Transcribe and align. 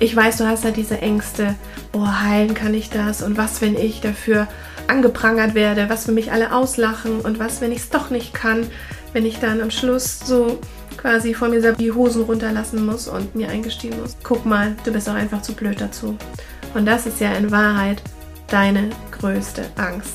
Ich 0.00 0.14
weiß, 0.14 0.36
du 0.36 0.46
hast 0.46 0.64
da 0.64 0.70
diese 0.70 1.00
Ängste, 1.00 1.56
boah, 1.90 2.22
heilen 2.22 2.54
kann 2.54 2.72
ich 2.72 2.88
das 2.88 3.22
und 3.22 3.36
was, 3.36 3.60
wenn 3.60 3.76
ich 3.76 4.00
dafür 4.00 4.46
angeprangert 4.86 5.54
werde, 5.54 5.88
was, 5.88 6.06
wenn 6.06 6.14
mich 6.14 6.30
alle 6.30 6.52
auslachen 6.52 7.20
und 7.20 7.38
was, 7.38 7.60
wenn 7.60 7.72
ich 7.72 7.78
es 7.78 7.90
doch 7.90 8.10
nicht 8.10 8.32
kann, 8.32 8.66
wenn 9.12 9.26
ich 9.26 9.40
dann 9.40 9.60
am 9.60 9.70
Schluss 9.70 10.20
so 10.20 10.60
quasi 10.96 11.34
vor 11.34 11.48
mir 11.48 11.60
selber 11.60 11.78
die 11.78 11.92
Hosen 11.92 12.22
runterlassen 12.22 12.86
muss 12.86 13.08
und 13.08 13.34
mir 13.34 13.48
eingestehen 13.48 14.00
muss. 14.00 14.16
Guck 14.22 14.46
mal, 14.46 14.76
du 14.84 14.92
bist 14.92 15.08
auch 15.08 15.14
einfach 15.14 15.42
zu 15.42 15.52
blöd 15.52 15.80
dazu. 15.80 16.16
Und 16.74 16.86
das 16.86 17.06
ist 17.06 17.20
ja 17.20 17.32
in 17.32 17.50
Wahrheit 17.50 18.02
deine 18.48 18.90
größte 19.10 19.62
Angst. 19.76 20.14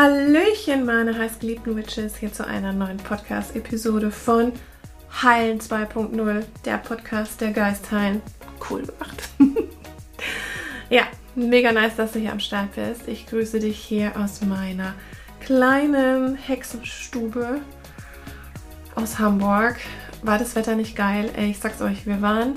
Hallöchen, 0.00 0.84
meine 0.84 1.18
heißgeliebten 1.18 1.74
Witches, 1.74 2.18
hier 2.18 2.32
zu 2.32 2.46
einer 2.46 2.72
neuen 2.72 2.98
Podcast-Episode 2.98 4.12
von 4.12 4.52
Heilen 5.24 5.58
2.0, 5.58 6.44
der 6.64 6.78
Podcast 6.78 7.40
der 7.40 7.50
Geistheilen. 7.50 8.22
Cool 8.70 8.82
gemacht. 8.82 9.28
ja, 10.88 11.02
mega 11.34 11.72
nice, 11.72 11.96
dass 11.96 12.12
du 12.12 12.20
hier 12.20 12.30
am 12.30 12.38
Start 12.38 12.76
bist. 12.76 13.08
Ich 13.08 13.26
grüße 13.26 13.58
dich 13.58 13.76
hier 13.76 14.12
aus 14.16 14.40
meiner 14.42 14.94
kleinen 15.40 16.36
Hexenstube 16.36 17.60
aus 18.94 19.18
Hamburg. 19.18 19.78
War 20.22 20.38
das 20.38 20.54
Wetter 20.54 20.76
nicht 20.76 20.94
geil? 20.94 21.28
Ich 21.36 21.58
sag's 21.58 21.82
euch, 21.82 22.06
wir 22.06 22.22
waren 22.22 22.54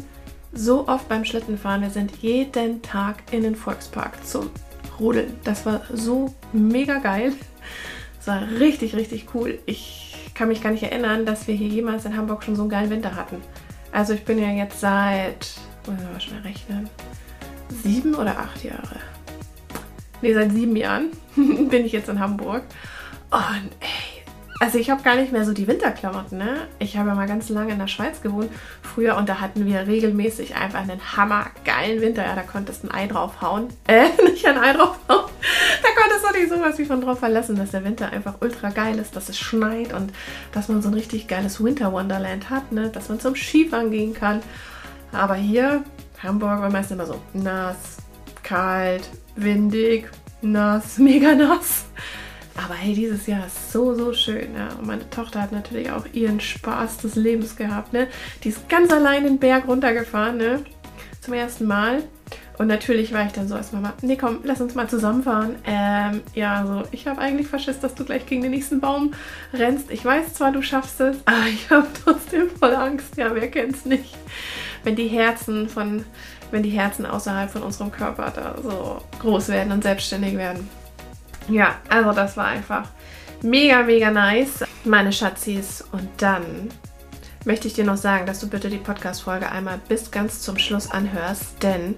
so 0.53 0.87
oft 0.87 1.09
beim 1.09 1.25
Schlittenfahren. 1.25 1.81
Wir 1.81 1.89
sind 1.89 2.17
jeden 2.17 2.83
Tag 2.83 3.15
in 3.31 3.41
den 3.41 3.55
Volkspark 3.55 4.23
zum 4.27 4.51
Rodeln. 5.01 5.33
Das 5.43 5.65
war 5.65 5.81
so 5.93 6.33
mega 6.53 6.99
geil. 6.99 7.33
Das 8.17 8.27
war 8.27 8.41
richtig, 8.59 8.95
richtig 8.95 9.27
cool. 9.33 9.59
Ich 9.65 10.31
kann 10.35 10.47
mich 10.47 10.61
gar 10.61 10.71
nicht 10.71 10.83
erinnern, 10.83 11.25
dass 11.25 11.47
wir 11.47 11.55
hier 11.55 11.67
jemals 11.67 12.05
in 12.05 12.15
Hamburg 12.15 12.43
schon 12.43 12.55
so 12.55 12.61
einen 12.61 12.69
geilen 12.69 12.89
Winter 12.89 13.15
hatten. 13.15 13.37
Also 13.91 14.13
ich 14.13 14.23
bin 14.23 14.39
ja 14.39 14.49
jetzt 14.49 14.79
seit, 14.79 15.47
muss 15.85 15.97
ich 15.99 16.11
mal 16.11 16.21
schnell 16.21 16.41
rechnen, 16.41 16.89
sieben 17.83 18.15
oder 18.15 18.37
acht 18.39 18.63
Jahre. 18.63 18.99
Ne, 20.21 20.33
seit 20.33 20.51
sieben 20.51 20.75
Jahren 20.75 21.09
bin 21.35 21.85
ich 21.85 21.91
jetzt 21.91 22.09
in 22.09 22.19
Hamburg. 22.19 22.63
Und 23.31 23.71
ey, 23.79 24.00
also 24.61 24.77
ich 24.77 24.91
habe 24.91 25.01
gar 25.01 25.15
nicht 25.15 25.31
mehr 25.31 25.43
so 25.43 25.53
die 25.53 25.65
Winterklamotten, 25.67 26.37
ne? 26.37 26.67
Ich 26.77 26.95
habe 26.95 27.09
ja 27.09 27.15
mal 27.15 27.25
ganz 27.25 27.49
lange 27.49 27.73
in 27.73 27.79
der 27.79 27.87
Schweiz 27.87 28.21
gewohnt 28.21 28.51
früher 28.83 29.17
und 29.17 29.27
da 29.27 29.41
hatten 29.41 29.65
wir 29.65 29.87
regelmäßig 29.87 30.55
einfach 30.55 30.81
einen 30.81 31.01
hammergeilen 31.17 31.99
Winter. 31.99 32.23
Ja, 32.23 32.35
da 32.35 32.43
konntest 32.43 32.83
du 32.83 32.89
ein 32.89 32.93
Ei 32.93 33.07
draufhauen. 33.07 33.69
Äh, 33.87 34.09
nicht 34.23 34.45
ein 34.45 34.59
Ei 34.59 34.71
draufhauen. 34.73 34.99
Da 35.07 35.89
konntest 35.99 36.25
du 36.29 36.39
nicht 36.39 36.49
sowas 36.53 36.77
wie 36.77 36.85
von 36.85 37.01
drauf 37.01 37.17
verlassen, 37.17 37.55
dass 37.55 37.71
der 37.71 37.83
Winter 37.83 38.11
einfach 38.11 38.35
ultra 38.41 38.69
geil 38.69 38.99
ist, 38.99 39.15
dass 39.15 39.29
es 39.29 39.39
schneit 39.39 39.93
und 39.93 40.13
dass 40.51 40.67
man 40.67 40.83
so 40.83 40.89
ein 40.89 40.93
richtig 40.93 41.27
geiles 41.27 41.63
Winter 41.63 41.91
Wonderland 41.91 42.51
hat, 42.51 42.71
ne? 42.71 42.89
Dass 42.89 43.09
man 43.09 43.19
zum 43.19 43.35
Skifahren 43.35 43.89
gehen 43.89 44.13
kann. 44.13 44.43
Aber 45.11 45.33
hier, 45.33 45.83
Hamburg 46.21 46.61
war 46.61 46.69
meistens 46.69 46.97
immer 46.97 47.07
so 47.07 47.19
nass, 47.33 47.97
kalt, 48.43 49.09
windig, 49.35 50.07
nass, 50.43 50.97
mega 50.99 51.33
nass. 51.33 51.85
Aber 52.55 52.73
hey, 52.73 52.93
dieses 52.93 53.27
Jahr 53.27 53.45
ist 53.45 53.71
so, 53.71 53.93
so 53.93 54.13
schön. 54.13 54.55
Ja. 54.55 54.69
Und 54.77 54.87
meine 54.87 55.09
Tochter 55.09 55.41
hat 55.41 55.51
natürlich 55.51 55.91
auch 55.91 56.05
ihren 56.13 56.39
Spaß 56.39 56.97
des 56.97 57.15
Lebens 57.15 57.55
gehabt. 57.55 57.93
Ne? 57.93 58.07
Die 58.43 58.49
ist 58.49 58.67
ganz 58.69 58.91
allein 58.91 59.23
den 59.23 59.39
Berg 59.39 59.67
runtergefahren, 59.67 60.37
ne? 60.37 60.63
Zum 61.21 61.33
ersten 61.33 61.65
Mal. 61.65 62.03
Und 62.57 62.67
natürlich 62.67 63.11
war 63.13 63.25
ich 63.25 63.31
dann 63.31 63.47
so 63.47 63.55
als 63.55 63.71
Mama, 63.71 63.93
nee 64.01 64.17
komm, 64.17 64.41
lass 64.43 64.61
uns 64.61 64.75
mal 64.75 64.87
zusammenfahren. 64.87 65.55
Ähm, 65.65 66.21
ja, 66.35 66.65
so, 66.65 66.83
ich 66.91 67.07
habe 67.07 67.19
eigentlich 67.19 67.47
Verschiss, 67.47 67.79
dass 67.79 67.95
du 67.95 68.05
gleich 68.05 68.25
gegen 68.27 68.43
den 68.43 68.51
nächsten 68.51 68.79
Baum 68.79 69.13
rennst. 69.53 69.89
Ich 69.89 70.05
weiß 70.05 70.35
zwar, 70.35 70.51
du 70.51 70.61
schaffst 70.61 70.99
es, 71.01 71.17
aber 71.25 71.47
ich 71.47 71.69
habe 71.69 71.87
trotzdem 72.03 72.49
voll 72.49 72.75
Angst. 72.75 73.17
Ja, 73.17 73.33
wer 73.33 73.49
kennt's 73.49 73.85
nicht? 73.85 74.15
Wenn 74.83 74.95
die 74.95 75.07
Herzen 75.07 75.69
von, 75.69 76.05
wenn 76.51 76.63
die 76.63 76.69
Herzen 76.69 77.05
außerhalb 77.05 77.49
von 77.49 77.63
unserem 77.63 77.91
Körper 77.91 78.31
da 78.35 78.55
so 78.61 79.01
groß 79.19 79.49
werden 79.49 79.71
und 79.71 79.83
selbstständig 79.83 80.35
werden. 80.37 80.69
Ja, 81.49 81.75
also 81.89 82.11
das 82.11 82.37
war 82.37 82.45
einfach 82.45 82.87
mega, 83.41 83.83
mega 83.83 84.11
nice, 84.11 84.63
meine 84.83 85.11
Schatzis. 85.11 85.83
Und 85.91 86.09
dann 86.17 86.69
möchte 87.45 87.67
ich 87.67 87.73
dir 87.73 87.83
noch 87.83 87.97
sagen, 87.97 88.25
dass 88.25 88.39
du 88.39 88.49
bitte 88.49 88.69
die 88.69 88.77
Podcast-Folge 88.77 89.51
einmal 89.51 89.79
bis 89.87 90.11
ganz 90.11 90.41
zum 90.41 90.57
Schluss 90.57 90.91
anhörst, 90.91 91.61
denn 91.61 91.95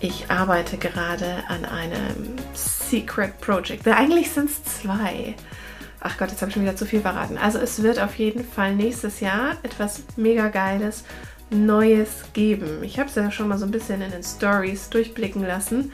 ich 0.00 0.30
arbeite 0.30 0.76
gerade 0.76 1.42
an 1.48 1.64
einem 1.64 2.36
Secret 2.52 3.40
Project. 3.40 3.86
Eigentlich 3.88 4.30
sind 4.30 4.50
es 4.50 4.62
zwei. 4.64 5.34
Ach 6.00 6.18
Gott, 6.18 6.30
jetzt 6.30 6.42
habe 6.42 6.50
ich 6.50 6.54
schon 6.54 6.62
wieder 6.62 6.76
zu 6.76 6.84
viel 6.84 7.00
verraten. 7.00 7.38
Also 7.38 7.58
es 7.58 7.82
wird 7.82 7.98
auf 7.98 8.16
jeden 8.16 8.44
Fall 8.44 8.74
nächstes 8.74 9.20
Jahr 9.20 9.56
etwas 9.62 10.02
mega 10.16 10.48
Geiles, 10.48 11.04
Neues 11.48 12.24
geben. 12.32 12.82
Ich 12.82 12.98
habe 12.98 13.08
es 13.08 13.14
ja 13.14 13.30
schon 13.30 13.48
mal 13.48 13.58
so 13.58 13.64
ein 13.64 13.70
bisschen 13.70 14.02
in 14.02 14.10
den 14.10 14.22
Stories 14.22 14.90
durchblicken 14.90 15.46
lassen. 15.46 15.92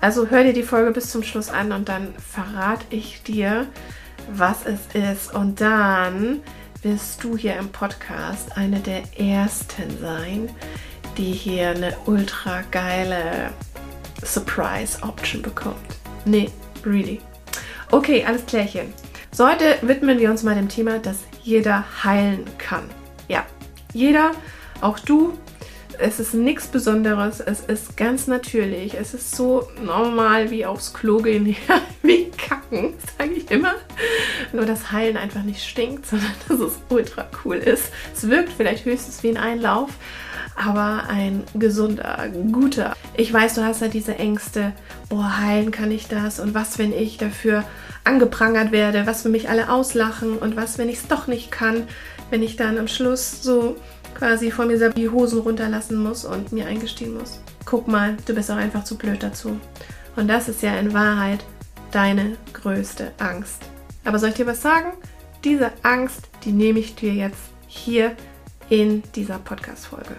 Also 0.00 0.28
hör 0.28 0.44
dir 0.44 0.52
die 0.52 0.62
Folge 0.62 0.92
bis 0.92 1.10
zum 1.10 1.22
Schluss 1.22 1.50
an 1.50 1.72
und 1.72 1.88
dann 1.88 2.14
verrate 2.16 2.84
ich 2.90 3.22
dir, 3.22 3.66
was 4.30 4.64
es 4.64 4.80
ist. 4.94 5.34
Und 5.34 5.60
dann 5.60 6.40
wirst 6.82 7.24
du 7.24 7.36
hier 7.36 7.56
im 7.56 7.70
Podcast 7.70 8.56
eine 8.56 8.78
der 8.78 9.02
ersten 9.18 9.98
sein, 10.00 10.50
die 11.16 11.32
hier 11.32 11.70
eine 11.70 11.96
ultra 12.06 12.62
geile 12.70 13.50
Surprise 14.24 15.02
Option 15.02 15.42
bekommt. 15.42 15.76
Nee, 16.24 16.50
really. 16.84 17.20
Okay, 17.90 18.24
alles 18.24 18.46
klärchen. 18.46 18.92
So, 19.32 19.48
heute 19.48 19.78
widmen 19.82 20.20
wir 20.20 20.30
uns 20.30 20.44
mal 20.44 20.54
dem 20.54 20.68
Thema, 20.68 20.98
dass 20.98 21.18
jeder 21.42 21.84
heilen 22.04 22.44
kann. 22.58 22.88
Ja, 23.26 23.44
jeder, 23.92 24.30
auch 24.80 24.98
du, 25.00 25.36
es 25.98 26.20
ist 26.20 26.34
nichts 26.34 26.68
Besonderes, 26.68 27.40
es 27.40 27.60
ist 27.60 27.96
ganz 27.96 28.26
natürlich, 28.26 28.94
es 28.94 29.14
ist 29.14 29.34
so 29.34 29.68
normal 29.84 30.50
wie 30.50 30.64
aufs 30.64 30.94
Klo 30.94 31.18
gehen, 31.18 31.56
wie 32.02 32.30
kacken, 32.30 32.94
sage 33.18 33.32
ich 33.32 33.50
immer. 33.50 33.74
Nur 34.52 34.64
dass 34.64 34.92
Heilen 34.92 35.16
einfach 35.16 35.42
nicht 35.42 35.62
stinkt, 35.66 36.06
sondern 36.06 36.30
dass 36.48 36.60
es 36.60 36.78
ultra 36.88 37.26
cool 37.44 37.56
ist. 37.56 37.92
Es 38.14 38.28
wirkt 38.28 38.52
vielleicht 38.52 38.84
höchstens 38.84 39.22
wie 39.22 39.30
ein 39.30 39.36
Einlauf, 39.36 39.90
aber 40.54 41.04
ein 41.08 41.42
gesunder, 41.54 42.28
guter. 42.52 42.94
Ich 43.16 43.32
weiß, 43.32 43.54
du 43.54 43.64
hast 43.64 43.80
ja 43.80 43.88
diese 43.88 44.16
Ängste, 44.16 44.72
boah, 45.08 45.38
heilen 45.38 45.70
kann 45.72 45.90
ich 45.90 46.06
das 46.06 46.38
und 46.38 46.54
was, 46.54 46.78
wenn 46.78 46.92
ich 46.92 47.18
dafür 47.18 47.64
angeprangert 48.04 48.72
werde, 48.72 49.06
was, 49.06 49.24
wenn 49.24 49.32
mich 49.32 49.48
alle 49.48 49.70
auslachen 49.70 50.38
und 50.38 50.56
was, 50.56 50.78
wenn 50.78 50.88
ich 50.88 50.98
es 50.98 51.08
doch 51.08 51.26
nicht 51.26 51.50
kann, 51.50 51.86
wenn 52.30 52.42
ich 52.42 52.56
dann 52.56 52.78
am 52.78 52.88
Schluss 52.88 53.42
so 53.42 53.76
quasi 54.18 54.50
vor 54.50 54.66
mir 54.66 54.78
selber 54.78 54.94
die 54.94 55.08
Hosen 55.08 55.40
runterlassen 55.40 56.02
muss 56.02 56.24
und 56.24 56.52
mir 56.52 56.66
eingestehen 56.66 57.16
muss. 57.16 57.40
Guck 57.64 57.86
mal, 57.86 58.16
du 58.26 58.34
bist 58.34 58.50
auch 58.50 58.56
einfach 58.56 58.84
zu 58.84 58.98
blöd 58.98 59.22
dazu. 59.22 59.60
Und 60.16 60.28
das 60.28 60.48
ist 60.48 60.62
ja 60.62 60.76
in 60.76 60.92
Wahrheit 60.92 61.44
deine 61.92 62.36
größte 62.52 63.12
Angst. 63.18 63.62
Aber 64.04 64.18
soll 64.18 64.30
ich 64.30 64.34
dir 64.34 64.46
was 64.46 64.60
sagen? 64.60 64.92
Diese 65.44 65.70
Angst, 65.82 66.28
die 66.44 66.52
nehme 66.52 66.80
ich 66.80 66.96
dir 66.96 67.14
jetzt 67.14 67.38
hier 67.68 68.16
in 68.68 69.02
dieser 69.14 69.38
Podcast-Folge. 69.38 70.16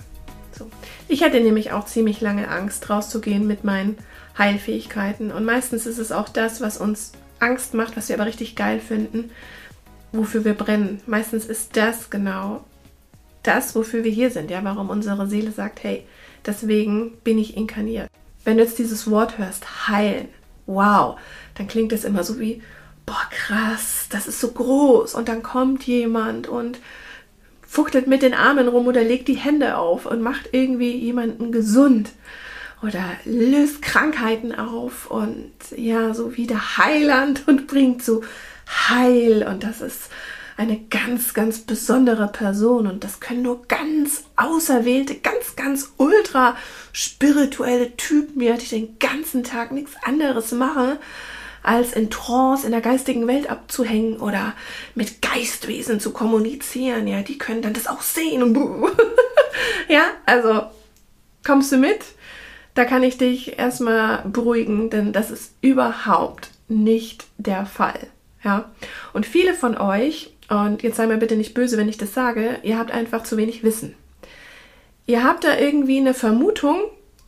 So. 0.58 0.70
Ich 1.08 1.24
hatte 1.24 1.42
nämlich 1.42 1.74
auch 1.74 1.86
ziemlich 1.86 2.22
lange 2.22 2.48
Angst, 2.48 2.90
rauszugehen 2.90 3.48
mit 3.48 3.66
meinen 3.66 3.98
Heilfähigkeiten. 4.38 5.32
Und 5.32 5.44
meistens 5.44 5.86
ist 5.86 5.98
es 5.98 6.14
auch 6.14 6.30
das, 6.30 6.62
was 6.62 6.78
uns 6.78 7.12
Angst 7.40 7.74
macht, 7.74 7.98
was 7.98 8.08
wir 8.08 8.16
aber 8.16 8.26
richtig 8.26 8.56
geil 8.56 8.80
finden, 8.80 9.32
wofür 10.14 10.46
wir 10.46 10.54
brennen. 10.54 11.02
Meistens 11.06 11.46
ist 11.46 11.76
das 11.76 12.10
genau 12.10 12.64
das, 13.44 13.76
wofür 13.76 14.04
wir 14.04 14.12
hier 14.12 14.32
sind, 14.32 14.52
ja, 14.52 14.64
warum 14.64 14.90
unsere 14.90 15.28
Seele 15.28 15.52
sagt, 15.52 15.84
hey, 15.84 16.06
deswegen 16.46 17.18
bin 17.24 17.38
ich 17.38 17.56
inkarniert. 17.58 18.10
Wenn 18.44 18.58
du 18.58 18.64
jetzt 18.64 18.80
dieses 18.80 19.10
Wort 19.10 19.38
hörst, 19.38 19.88
heilen, 19.88 20.30
wow, 20.66 21.18
dann 21.56 21.68
klingt 21.68 21.92
es 21.94 22.04
immer 22.04 22.24
so 22.24 22.40
wie, 22.40 22.62
boah, 23.06 23.22
krass, 23.32 24.08
das 24.10 24.28
ist 24.28 24.40
so 24.40 24.52
groß 24.52 25.16
und 25.16 25.28
dann 25.28 25.44
kommt 25.44 25.84
jemand 25.86 26.48
und 26.48 26.80
fuchtelt 27.62 28.08
mit 28.08 28.22
den 28.22 28.34
Armen 28.34 28.68
rum 28.68 28.88
oder 28.88 29.04
legt 29.04 29.28
die 29.28 29.36
Hände 29.36 29.78
auf 29.78 30.06
und 30.06 30.22
macht 30.22 30.50
irgendwie 30.52 30.96
jemanden 30.96 31.52
gesund. 31.52 32.12
oder 32.82 33.04
löst 33.26 33.82
Krankheiten 33.82 34.56
auf 34.56 35.12
und 35.12 35.52
ja, 35.76 36.14
so 36.14 36.38
wie 36.38 36.48
der 36.48 36.78
Heiland 36.78 37.48
und 37.48 37.68
bringt 37.68 38.04
so 38.04 38.24
Heil 38.90 39.46
und 39.50 39.64
das 39.64 39.82
ist 39.82 40.10
eine 40.60 40.78
ganz, 40.78 41.34
ganz 41.34 41.60
besondere 41.60 42.28
Person 42.28 42.86
und 42.86 43.06
das 43.06 43.22
können 43.22 43.44
nur 43.44 43.66
ganz 43.68 44.26
auserwählte, 44.36 45.16
ganz, 45.16 45.56
ganz 45.56 45.94
ultra 45.96 46.58
spirituelle 46.92 47.96
Typen, 47.96 48.42
ja, 48.42 48.58
die 48.58 48.68
den 48.68 49.00
ganzen 49.00 49.46
Tag 49.46 49.72
nichts 49.72 49.94
anderes 50.04 50.52
machen, 50.52 50.98
als 51.64 51.94
in 51.94 52.10
Trance 52.10 52.66
in 52.66 52.74
der 52.74 52.82
geistigen 52.82 53.26
Welt 53.26 53.50
abzuhängen 53.50 54.18
oder 54.18 54.54
mit 54.96 55.22
Geistwesen 55.22 56.02
zu 56.02 56.12
kommunizieren. 56.12 57.08
Ja, 57.08 57.22
die 57.22 57.38
können 57.38 57.62
dann 57.62 57.74
das 57.74 57.88
auch 57.88 58.02
sehen 58.02 58.54
ja, 59.88 60.04
also 60.26 60.64
kommst 61.46 61.72
du 61.72 61.78
mit? 61.78 62.02
Da 62.74 62.84
kann 62.84 63.04
ich 63.04 63.18
dich 63.18 63.58
erstmal 63.58 64.24
beruhigen, 64.26 64.90
denn 64.90 65.14
das 65.14 65.32
ist 65.32 65.54
überhaupt 65.62 66.50
nicht 66.68 67.28
der 67.38 67.66
Fall. 67.66 68.08
Ja, 68.44 68.70
und 69.14 69.26
viele 69.26 69.54
von 69.54 69.78
euch 69.78 70.34
und 70.50 70.82
jetzt 70.82 70.98
sei 70.98 71.06
mir 71.06 71.18
bitte 71.18 71.36
nicht 71.36 71.54
böse, 71.54 71.78
wenn 71.78 71.90
ich 71.90 71.98
das 71.98 72.14
sage, 72.14 72.60
ihr 72.64 72.78
habt 72.78 72.92
einfach 72.92 73.24
zu 73.24 73.38
wenig 73.38 73.64
Wissen. 73.64 73.96
Ihr 75.06 75.24
habt 75.24 75.44
da 75.44 75.58
irgendwie 75.58 76.00
eine 76.00 76.14
Vermutung, 76.14 76.82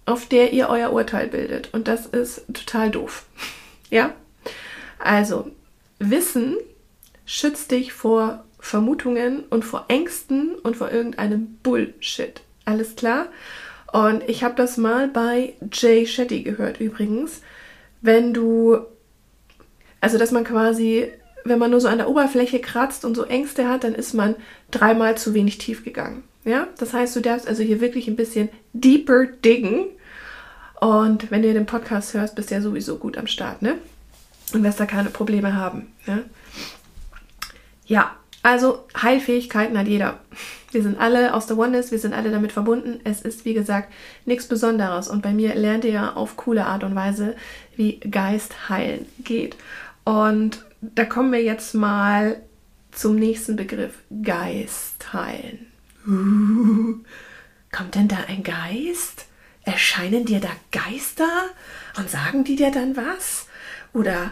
auf 0.05 0.27
der 0.27 0.53
ihr 0.53 0.69
euer 0.69 0.91
Urteil 0.91 1.27
bildet. 1.27 1.69
Und 1.73 1.87
das 1.87 2.07
ist 2.07 2.45
total 2.53 2.89
doof. 2.89 3.25
ja? 3.89 4.13
Also, 4.99 5.51
Wissen 5.99 6.57
schützt 7.25 7.71
dich 7.71 7.93
vor 7.93 8.43
Vermutungen 8.59 9.43
und 9.49 9.65
vor 9.65 9.85
Ängsten 9.87 10.55
und 10.55 10.75
vor 10.75 10.91
irgendeinem 10.91 11.57
Bullshit. 11.63 12.41
Alles 12.65 12.95
klar? 12.95 13.27
Und 13.91 14.27
ich 14.27 14.43
habe 14.43 14.55
das 14.55 14.77
mal 14.77 15.07
bei 15.07 15.53
Jay 15.71 16.05
Shetty 16.05 16.43
gehört 16.43 16.79
übrigens. 16.79 17.41
Wenn 18.01 18.33
du, 18.33 18.79
also 19.99 20.17
dass 20.17 20.31
man 20.31 20.43
quasi 20.43 21.11
wenn 21.43 21.59
man 21.59 21.71
nur 21.71 21.81
so 21.81 21.87
an 21.87 21.97
der 21.97 22.09
Oberfläche 22.09 22.59
kratzt 22.59 23.05
und 23.05 23.15
so 23.15 23.23
Ängste 23.23 23.67
hat, 23.67 23.83
dann 23.83 23.95
ist 23.95 24.13
man 24.13 24.35
dreimal 24.69 25.17
zu 25.17 25.33
wenig 25.33 25.57
tief 25.57 25.83
gegangen. 25.83 26.23
Ja, 26.43 26.67
das 26.77 26.93
heißt, 26.93 27.15
du 27.15 27.19
darfst 27.19 27.47
also 27.47 27.63
hier 27.63 27.81
wirklich 27.81 28.07
ein 28.07 28.15
bisschen 28.15 28.49
deeper 28.73 29.25
diggen. 29.25 29.85
Und 30.79 31.29
wenn 31.29 31.43
du 31.43 31.53
den 31.53 31.67
Podcast 31.67 32.13
hörst, 32.13 32.35
bist 32.35 32.49
du 32.49 32.55
ja 32.55 32.61
sowieso 32.61 32.97
gut 32.97 33.17
am 33.17 33.27
Start, 33.27 33.61
ne? 33.61 33.75
Und 34.53 34.63
wirst 34.63 34.79
da 34.79 34.85
keine 34.85 35.09
Probleme 35.09 35.55
haben. 35.55 35.93
Ja, 36.07 36.19
ja 37.85 38.15
also 38.43 38.85
Heilfähigkeiten 38.99 39.77
hat 39.77 39.87
jeder. 39.87 40.19
Wir 40.71 40.81
sind 40.81 40.99
alle 40.99 41.33
aus 41.33 41.45
der 41.47 41.57
Oneness, 41.57 41.91
wir 41.91 41.99
sind 41.99 42.13
alle 42.13 42.31
damit 42.31 42.51
verbunden. 42.51 42.99
Es 43.03 43.21
ist, 43.21 43.45
wie 43.45 43.53
gesagt, 43.53 43.91
nichts 44.25 44.47
Besonderes. 44.47 45.09
Und 45.09 45.21
bei 45.21 45.31
mir 45.31 45.53
lernt 45.53 45.85
ihr 45.85 45.91
ja 45.91 46.13
auf 46.13 46.37
coole 46.37 46.65
Art 46.65 46.83
und 46.83 46.95
Weise, 46.95 47.35
wie 47.75 47.99
Geist 47.99 48.69
heilen 48.69 49.05
geht. 49.23 49.57
Und 50.05 50.65
da 50.81 51.05
kommen 51.05 51.31
wir 51.31 51.43
jetzt 51.43 51.73
mal 51.73 52.41
zum 52.91 53.15
nächsten 53.15 53.55
Begriff, 53.55 53.93
Geist 54.23 55.13
heilen. 55.13 55.67
Uh, 56.07 56.95
kommt 57.71 57.95
denn 57.95 58.07
da 58.07 58.17
ein 58.27 58.43
Geist? 58.43 59.27
Erscheinen 59.63 60.25
dir 60.25 60.39
da 60.39 60.49
Geister 60.71 61.29
und 61.97 62.09
sagen 62.09 62.43
die 62.43 62.55
dir 62.55 62.71
dann 62.71 62.97
was? 62.97 63.47
Oder 63.93 64.31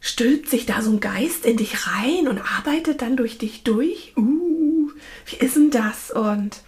stülpt 0.00 0.48
sich 0.48 0.66
da 0.66 0.80
so 0.82 0.92
ein 0.92 1.00
Geist 1.00 1.44
in 1.44 1.56
dich 1.56 1.86
rein 1.88 2.28
und 2.28 2.40
arbeitet 2.40 3.02
dann 3.02 3.16
durch 3.16 3.38
dich 3.38 3.64
durch? 3.64 4.12
Uh, 4.16 4.90
wie 5.26 5.44
ist 5.44 5.56
denn 5.56 5.70
das? 5.70 6.12
Und 6.12 6.62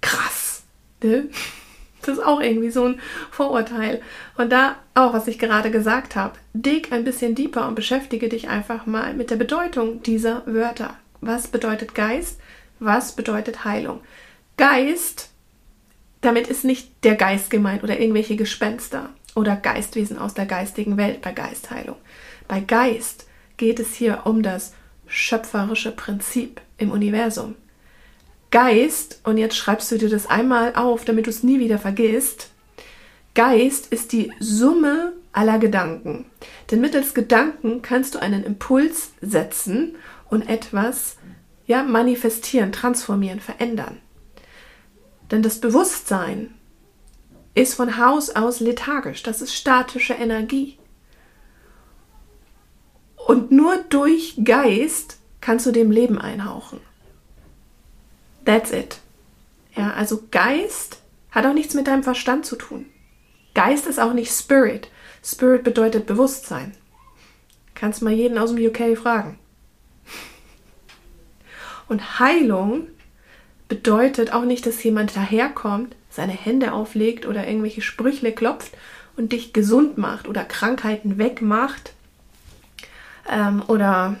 krass, 0.00 0.64
ne? 1.02 1.28
Das 2.02 2.18
ist 2.18 2.24
auch 2.24 2.40
irgendwie 2.40 2.70
so 2.70 2.84
ein 2.84 3.00
Vorurteil. 3.30 4.00
Und 4.36 4.50
da 4.50 4.76
auch, 4.94 5.12
was 5.12 5.28
ich 5.28 5.38
gerade 5.38 5.70
gesagt 5.70 6.16
habe, 6.16 6.38
dig 6.52 6.92
ein 6.92 7.04
bisschen 7.04 7.34
deeper 7.34 7.68
und 7.68 7.74
beschäftige 7.74 8.28
dich 8.28 8.48
einfach 8.48 8.86
mal 8.86 9.14
mit 9.14 9.30
der 9.30 9.36
Bedeutung 9.36 10.02
dieser 10.02 10.42
Wörter. 10.46 10.96
Was 11.20 11.48
bedeutet 11.48 11.94
Geist? 11.94 12.40
Was 12.78 13.12
bedeutet 13.12 13.64
Heilung? 13.64 14.00
Geist, 14.56 15.30
damit 16.22 16.48
ist 16.48 16.64
nicht 16.64 17.04
der 17.04 17.16
Geist 17.16 17.50
gemeint 17.50 17.82
oder 17.82 17.98
irgendwelche 17.98 18.36
Gespenster 18.36 19.10
oder 19.34 19.56
Geistwesen 19.56 20.18
aus 20.18 20.34
der 20.34 20.46
geistigen 20.46 20.96
Welt 20.96 21.22
bei 21.22 21.32
Geistheilung. 21.32 21.96
Bei 22.48 22.60
Geist 22.60 23.26
geht 23.56 23.78
es 23.78 23.94
hier 23.94 24.22
um 24.24 24.42
das 24.42 24.74
schöpferische 25.06 25.92
Prinzip 25.92 26.60
im 26.78 26.90
Universum. 26.90 27.54
Geist, 28.50 29.20
und 29.24 29.38
jetzt 29.38 29.56
schreibst 29.56 29.90
du 29.92 29.98
dir 29.98 30.08
das 30.08 30.26
einmal 30.26 30.74
auf, 30.74 31.04
damit 31.04 31.26
du 31.26 31.30
es 31.30 31.42
nie 31.42 31.60
wieder 31.60 31.78
vergisst, 31.78 32.50
Geist 33.34 33.92
ist 33.92 34.12
die 34.12 34.32
Summe 34.40 35.12
aller 35.32 35.58
Gedanken. 35.58 36.26
Denn 36.70 36.80
mittels 36.80 37.14
Gedanken 37.14 37.82
kannst 37.82 38.14
du 38.14 38.18
einen 38.18 38.42
Impuls 38.42 39.12
setzen 39.20 39.96
und 40.28 40.48
etwas 40.48 41.16
ja, 41.66 41.84
manifestieren, 41.84 42.72
transformieren, 42.72 43.38
verändern. 43.38 43.98
Denn 45.30 45.42
das 45.42 45.60
Bewusstsein 45.60 46.52
ist 47.54 47.74
von 47.74 47.98
Haus 47.98 48.30
aus 48.30 48.58
lethargisch, 48.58 49.22
das 49.22 49.42
ist 49.42 49.54
statische 49.54 50.14
Energie. 50.14 50.78
Und 53.16 53.52
nur 53.52 53.76
durch 53.88 54.40
Geist 54.44 55.18
kannst 55.40 55.66
du 55.66 55.70
dem 55.70 55.92
Leben 55.92 56.18
einhauchen. 56.18 56.80
That's 58.50 58.72
it. 58.72 58.98
Ja, 59.76 59.92
also 59.92 60.24
Geist 60.32 60.98
hat 61.30 61.46
auch 61.46 61.52
nichts 61.52 61.74
mit 61.74 61.86
deinem 61.86 62.02
Verstand 62.02 62.44
zu 62.44 62.56
tun. 62.56 62.86
Geist 63.54 63.86
ist 63.86 64.00
auch 64.00 64.12
nicht 64.12 64.32
Spirit. 64.32 64.88
Spirit 65.24 65.62
bedeutet 65.62 66.06
Bewusstsein. 66.06 66.74
Kannst 67.76 68.02
mal 68.02 68.12
jeden 68.12 68.38
aus 68.38 68.52
dem 68.52 68.66
UK 68.66 68.98
fragen. 68.98 69.38
Und 71.86 72.18
Heilung 72.18 72.88
bedeutet 73.68 74.32
auch 74.32 74.44
nicht, 74.44 74.66
dass 74.66 74.82
jemand 74.82 75.14
daherkommt, 75.14 75.94
seine 76.10 76.32
Hände 76.32 76.72
auflegt 76.72 77.26
oder 77.26 77.46
irgendwelche 77.46 77.82
Sprüchle 77.82 78.32
klopft 78.32 78.72
und 79.16 79.30
dich 79.30 79.52
gesund 79.52 79.96
macht 79.96 80.26
oder 80.26 80.42
Krankheiten 80.42 81.18
wegmacht 81.18 81.92
ähm, 83.30 83.62
oder 83.68 84.16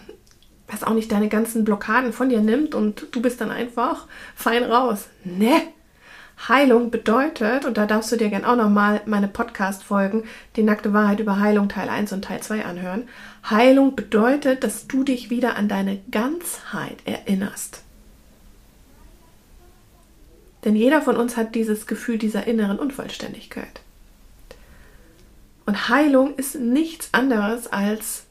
was 0.70 0.84
auch 0.84 0.94
nicht 0.94 1.12
deine 1.12 1.28
ganzen 1.28 1.64
Blockaden 1.64 2.12
von 2.12 2.28
dir 2.28 2.40
nimmt 2.40 2.74
und 2.74 3.06
du 3.12 3.20
bist 3.20 3.40
dann 3.40 3.50
einfach 3.50 4.06
fein 4.34 4.64
raus. 4.64 5.08
Ne? 5.24 5.62
Heilung 6.48 6.90
bedeutet, 6.90 7.66
und 7.66 7.76
da 7.76 7.84
darfst 7.86 8.10
du 8.12 8.16
dir 8.16 8.30
gern 8.30 8.46
auch 8.46 8.56
nochmal 8.56 9.02
meine 9.04 9.28
Podcast-Folgen, 9.28 10.24
die 10.56 10.62
nackte 10.62 10.94
Wahrheit 10.94 11.20
über 11.20 11.38
Heilung 11.38 11.68
Teil 11.68 11.88
1 11.90 12.12
und 12.12 12.24
Teil 12.24 12.42
2 12.42 12.64
anhören. 12.64 13.08
Heilung 13.48 13.94
bedeutet, 13.94 14.64
dass 14.64 14.86
du 14.86 15.04
dich 15.04 15.28
wieder 15.28 15.56
an 15.56 15.68
deine 15.68 16.00
Ganzheit 16.10 16.96
erinnerst. 17.04 17.82
Denn 20.64 20.76
jeder 20.76 21.02
von 21.02 21.16
uns 21.16 21.36
hat 21.36 21.54
dieses 21.54 21.86
Gefühl 21.86 22.18
dieser 22.18 22.46
inneren 22.46 22.78
Unvollständigkeit. 22.78 23.80
Und 25.66 25.88
Heilung 25.88 26.34
ist 26.36 26.54
nichts 26.56 27.10
anderes 27.12 27.66
als 27.66 28.24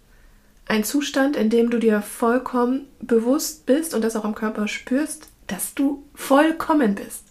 ein 0.69 0.83
Zustand, 0.83 1.35
in 1.35 1.49
dem 1.49 1.71
du 1.71 1.79
dir 1.79 2.01
vollkommen 2.01 2.87
bewusst 3.01 3.65
bist 3.65 3.93
und 3.93 4.03
das 4.03 4.15
auch 4.15 4.23
am 4.23 4.35
Körper 4.35 4.67
spürst, 4.67 5.27
dass 5.47 5.73
du 5.73 6.05
vollkommen 6.13 6.93
bist. 6.95 7.25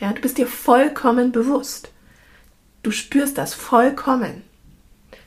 Ja, 0.00 0.12
du 0.12 0.20
bist 0.20 0.36
dir 0.36 0.48
vollkommen 0.48 1.30
bewusst. 1.30 1.92
Du 2.82 2.90
spürst 2.90 3.38
das 3.38 3.54
vollkommen. 3.54 4.42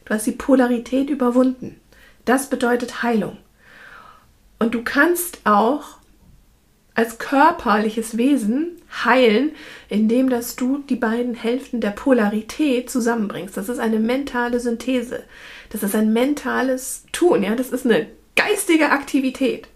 Du 0.04 0.14
hast 0.14 0.28
die 0.28 0.34
Polarität 0.34 1.10
überwunden. 1.10 1.80
Das 2.26 2.50
bedeutet 2.50 3.04
Heilung. 3.04 3.38
Und 4.60 4.76
du 4.76 4.84
kannst 4.84 5.40
auch 5.46 6.00
als 6.96 7.18
körperliches 7.18 8.18
Wesen 8.18 8.82
heilen, 9.04 9.52
indem 9.90 10.30
dass 10.30 10.56
du 10.56 10.80
die 10.80 10.96
beiden 10.96 11.36
Hälften 11.36 11.82
der 11.82 11.92
Polarität 11.92 12.90
zusammenbringst. 12.90 13.58
Das 13.58 13.70
ist 13.70 13.80
eine 13.80 14.00
mentale 14.00 14.60
Synthese. 14.60 15.24
Das 15.70 15.84
ist 15.84 15.94
ein 15.94 16.14
mentales 16.14 17.04
Tun, 17.12 17.44
ja, 17.44 17.56
das 17.56 17.70
ist 17.70 17.86
eine 17.86 18.08
geistige 18.36 18.92
Aktivität. 18.92 19.68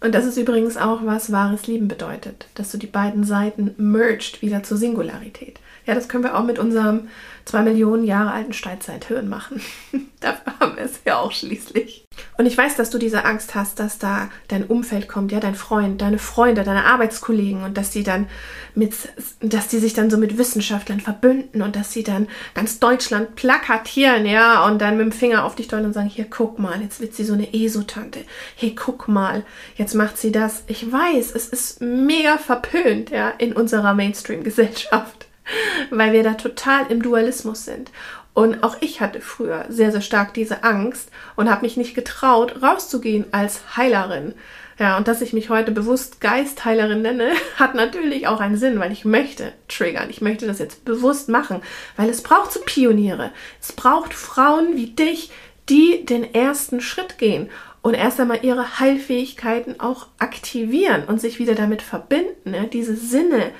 Und 0.00 0.14
das 0.14 0.26
ist 0.26 0.36
übrigens 0.36 0.76
auch, 0.76 1.00
was 1.04 1.32
wahres 1.32 1.66
Lieben 1.66 1.88
bedeutet, 1.88 2.46
dass 2.54 2.70
du 2.70 2.78
die 2.78 2.86
beiden 2.86 3.24
Seiten 3.24 3.74
merged 3.78 4.42
wieder 4.42 4.62
zur 4.62 4.76
Singularität. 4.76 5.58
Ja, 5.86 5.94
das 5.94 6.08
können 6.08 6.22
wir 6.22 6.36
auch 6.36 6.44
mit 6.44 6.58
unserem 6.58 7.08
zwei 7.46 7.62
Millionen 7.62 8.04
Jahre 8.04 8.30
alten 8.30 8.52
Steinzeithirn 8.52 9.28
machen. 9.28 9.62
Dafür 10.20 10.52
haben 10.60 10.76
wir 10.76 10.84
es 10.84 11.00
ja 11.06 11.18
auch 11.18 11.32
schließlich. 11.32 12.04
Und 12.36 12.46
ich 12.46 12.58
weiß, 12.58 12.76
dass 12.76 12.90
du 12.90 12.98
diese 12.98 13.24
Angst 13.24 13.54
hast, 13.54 13.78
dass 13.80 13.98
da 13.98 14.28
dein 14.48 14.64
Umfeld 14.64 15.08
kommt, 15.08 15.32
ja, 15.32 15.40
dein 15.40 15.54
Freund, 15.54 16.02
deine 16.02 16.18
Freunde, 16.18 16.62
deine 16.62 16.84
Arbeitskollegen 16.84 17.62
und 17.62 17.78
dass 17.78 17.90
die 17.90 18.02
dann 18.02 18.26
mit, 18.74 18.94
dass 19.40 19.68
die 19.68 19.78
sich 19.78 19.94
dann 19.94 20.10
so 20.10 20.18
mit 20.18 20.36
Wissenschaftlern 20.36 21.00
verbünden 21.00 21.62
und 21.62 21.74
dass 21.74 21.92
sie 21.92 22.02
dann 22.02 22.28
ganz 22.54 22.80
Deutschland 22.80 23.34
plakatieren, 23.36 24.26
ja, 24.26 24.66
und 24.66 24.80
dann 24.80 24.96
mit 24.96 25.06
dem 25.06 25.12
Finger 25.12 25.44
auf 25.44 25.54
dich 25.54 25.68
deuten 25.68 25.86
und 25.86 25.92
sagen, 25.92 26.08
hier, 26.08 26.26
guck 26.28 26.58
mal, 26.58 26.80
jetzt 26.82 27.00
wird 27.00 27.14
sie 27.14 27.24
so 27.24 27.34
eine 27.34 27.54
ESO-Tante. 27.54 28.20
Hey, 28.56 28.74
guck 28.74 29.08
mal, 29.08 29.44
jetzt 29.76 29.87
macht 29.94 30.18
sie 30.18 30.32
das. 30.32 30.64
Ich 30.66 30.90
weiß, 30.90 31.34
es 31.34 31.48
ist 31.48 31.80
mega 31.80 32.38
verpönt, 32.38 33.10
ja, 33.10 33.30
in 33.30 33.52
unserer 33.52 33.94
Mainstream-Gesellschaft. 33.94 35.28
weil 35.90 36.12
wir 36.12 36.22
da 36.22 36.34
total 36.34 36.86
im 36.90 37.02
Dualismus 37.02 37.64
sind. 37.64 37.90
Und 38.34 38.62
auch 38.62 38.76
ich 38.80 39.00
hatte 39.00 39.20
früher 39.20 39.66
sehr, 39.68 39.90
sehr 39.90 40.00
stark 40.00 40.32
diese 40.34 40.62
Angst 40.62 41.10
und 41.34 41.50
habe 41.50 41.62
mich 41.62 41.76
nicht 41.76 41.94
getraut, 41.94 42.62
rauszugehen 42.62 43.26
als 43.32 43.76
Heilerin. 43.76 44.34
Ja, 44.78 44.96
und 44.96 45.08
dass 45.08 45.22
ich 45.22 45.32
mich 45.32 45.50
heute 45.50 45.72
bewusst 45.72 46.20
Geistheilerin 46.20 47.02
nenne, 47.02 47.32
hat 47.56 47.74
natürlich 47.74 48.28
auch 48.28 48.38
einen 48.38 48.56
Sinn, 48.56 48.78
weil 48.78 48.92
ich 48.92 49.04
möchte 49.04 49.52
triggern. 49.66 50.08
Ich 50.08 50.20
möchte 50.20 50.46
das 50.46 50.60
jetzt 50.60 50.84
bewusst 50.84 51.28
machen, 51.28 51.62
weil 51.96 52.08
es 52.08 52.22
braucht 52.22 52.52
so 52.52 52.60
Pioniere. 52.64 53.32
Es 53.60 53.72
braucht 53.72 54.14
Frauen 54.14 54.76
wie 54.76 54.90
dich, 54.90 55.32
die 55.68 56.06
den 56.06 56.32
ersten 56.32 56.80
Schritt 56.80 57.18
gehen 57.18 57.50
und 57.82 57.94
erst 57.94 58.20
einmal 58.20 58.44
ihre 58.44 58.80
Heilfähigkeiten 58.80 59.80
auch 59.80 60.08
aktivieren 60.18 61.04
und 61.04 61.20
sich 61.20 61.38
wieder 61.38 61.54
damit 61.54 61.82
verbinden, 61.82 62.54
ja, 62.54 62.64
diese 62.64 62.96
Sinne, 62.96 63.52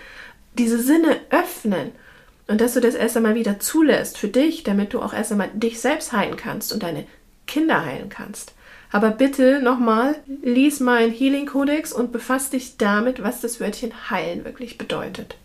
diese 0.54 0.80
Sinne 0.80 1.20
öffnen 1.30 1.92
und 2.48 2.60
dass 2.60 2.74
du 2.74 2.80
das 2.80 2.94
erst 2.94 3.16
einmal 3.16 3.34
wieder 3.34 3.60
zulässt 3.60 4.18
für 4.18 4.28
dich, 4.28 4.64
damit 4.64 4.94
du 4.94 5.00
auch 5.00 5.12
erst 5.12 5.32
einmal 5.32 5.50
dich 5.52 5.80
selbst 5.80 6.12
heilen 6.12 6.36
kannst 6.36 6.72
und 6.72 6.82
deine 6.82 7.06
Kinder 7.46 7.84
heilen 7.84 8.08
kannst. 8.08 8.54
Aber 8.90 9.10
bitte 9.10 9.60
nochmal, 9.60 10.16
lies 10.42 10.80
meinen 10.80 11.12
Healing 11.12 11.46
Codex 11.46 11.92
und 11.92 12.10
befasst 12.10 12.54
dich 12.54 12.78
damit, 12.78 13.22
was 13.22 13.42
das 13.42 13.60
Wörtchen 13.60 14.10
heilen 14.10 14.44
wirklich 14.44 14.78
bedeutet. 14.78 15.36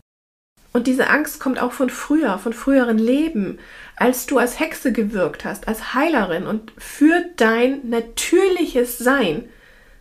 Und 0.74 0.88
diese 0.88 1.10
Angst 1.10 1.40
kommt 1.40 1.62
auch 1.62 1.72
von 1.72 1.92
früher, 1.92 2.40
von 2.40 2.52
früheren 2.52 2.98
Leben, 2.98 3.60
als 3.96 4.26
du 4.26 4.40
als 4.40 4.60
Hexe 4.60 4.92
gewirkt 4.92 5.46
hast, 5.46 5.68
als 5.68 5.94
Heilerin 5.94 6.48
und 6.48 6.74
für 6.78 7.24
dein 7.38 7.88
natürliches 7.88 8.98
Sein 8.98 9.46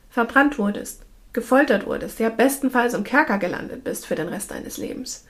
verbrannt 0.08 0.58
wurdest, 0.58 1.02
gefoltert 1.34 1.86
wurdest, 1.86 2.18
ja 2.20 2.30
bestenfalls 2.30 2.94
im 2.94 3.04
Kerker 3.04 3.38
gelandet 3.38 3.84
bist 3.84 4.06
für 4.06 4.14
den 4.14 4.28
Rest 4.28 4.50
deines 4.50 4.78
Lebens. 4.78 5.26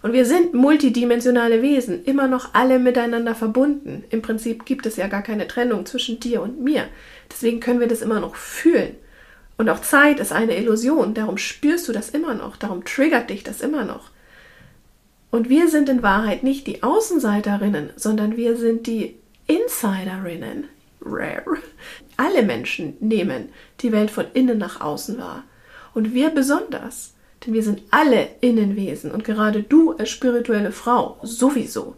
Und 0.00 0.12
wir 0.12 0.26
sind 0.26 0.54
multidimensionale 0.54 1.62
Wesen, 1.62 2.04
immer 2.04 2.28
noch 2.28 2.52
alle 2.52 2.78
miteinander 2.78 3.34
verbunden. 3.34 4.04
Im 4.10 4.22
Prinzip 4.22 4.66
gibt 4.66 4.86
es 4.86 4.96
ja 4.96 5.08
gar 5.08 5.22
keine 5.22 5.48
Trennung 5.48 5.86
zwischen 5.86 6.20
dir 6.20 6.42
und 6.42 6.62
mir. 6.62 6.84
Deswegen 7.32 7.58
können 7.58 7.80
wir 7.80 7.88
das 7.88 8.02
immer 8.02 8.20
noch 8.20 8.36
fühlen. 8.36 8.94
Und 9.56 9.70
auch 9.70 9.80
Zeit 9.80 10.20
ist 10.20 10.30
eine 10.30 10.56
Illusion, 10.56 11.14
darum 11.14 11.38
spürst 11.38 11.88
du 11.88 11.92
das 11.92 12.10
immer 12.10 12.34
noch, 12.34 12.56
darum 12.56 12.84
triggert 12.84 13.30
dich 13.30 13.44
das 13.44 13.60
immer 13.60 13.84
noch. 13.84 14.10
Und 15.34 15.48
wir 15.48 15.68
sind 15.68 15.88
in 15.88 16.04
Wahrheit 16.04 16.44
nicht 16.44 16.68
die 16.68 16.84
Außenseiterinnen, 16.84 17.90
sondern 17.96 18.36
wir 18.36 18.56
sind 18.56 18.86
die 18.86 19.16
Insiderinnen. 19.48 20.68
Rare. 21.02 21.56
Alle 22.16 22.44
Menschen 22.44 22.96
nehmen 23.00 23.48
die 23.80 23.90
Welt 23.90 24.12
von 24.12 24.26
innen 24.32 24.58
nach 24.58 24.80
außen 24.80 25.18
wahr. 25.18 25.42
Und 25.92 26.14
wir 26.14 26.30
besonders. 26.30 27.14
Denn 27.44 27.52
wir 27.52 27.64
sind 27.64 27.82
alle 27.90 28.28
Innenwesen 28.42 29.10
und 29.10 29.24
gerade 29.24 29.64
du 29.64 29.90
als 29.96 30.10
spirituelle 30.10 30.70
Frau 30.70 31.18
sowieso. 31.24 31.96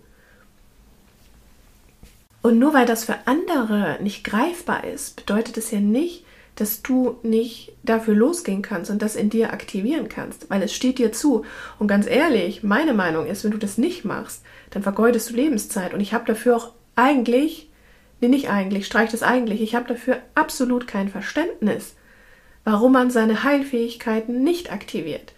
Und 2.40 2.58
nur 2.58 2.72
weil 2.72 2.86
das 2.86 3.04
für 3.04 3.18
andere 3.26 3.98
nicht 4.00 4.24
greifbar 4.24 4.84
ist, 4.84 5.14
bedeutet 5.14 5.58
es 5.58 5.70
ja 5.72 5.80
nicht, 5.80 6.24
dass 6.56 6.82
du 6.82 7.18
nicht 7.22 7.72
dafür 7.82 8.14
losgehen 8.14 8.62
kannst 8.62 8.90
und 8.90 9.02
das 9.02 9.14
in 9.14 9.30
dir 9.30 9.52
aktivieren 9.52 10.08
kannst, 10.08 10.50
weil 10.50 10.62
es 10.62 10.74
steht 10.74 10.98
dir 10.98 11.12
zu. 11.12 11.44
Und 11.78 11.86
ganz 11.86 12.06
ehrlich, 12.06 12.62
meine 12.62 12.94
Meinung 12.94 13.26
ist, 13.26 13.44
wenn 13.44 13.50
du 13.50 13.58
das 13.58 13.78
nicht 13.78 14.04
machst, 14.04 14.42
dann 14.70 14.82
vergeudest 14.82 15.30
du 15.30 15.34
Lebenszeit. 15.34 15.92
Und 15.92 16.00
ich 16.00 16.14
habe 16.14 16.24
dafür 16.24 16.56
auch 16.56 16.72
eigentlich, 16.94 17.70
nee, 18.20 18.28
nicht 18.28 18.48
eigentlich, 18.48 18.86
streich 18.86 19.10
das 19.10 19.22
eigentlich, 19.22 19.60
ich 19.60 19.74
habe 19.74 19.86
dafür 19.86 20.18
absolut 20.34 20.86
kein 20.86 21.10
Verständnis, 21.10 21.94
warum 22.64 22.92
man 22.92 23.10
seine 23.10 23.44
Heilfähigkeiten 23.44 24.42
nicht 24.42 24.72
aktiviert. 24.72 25.34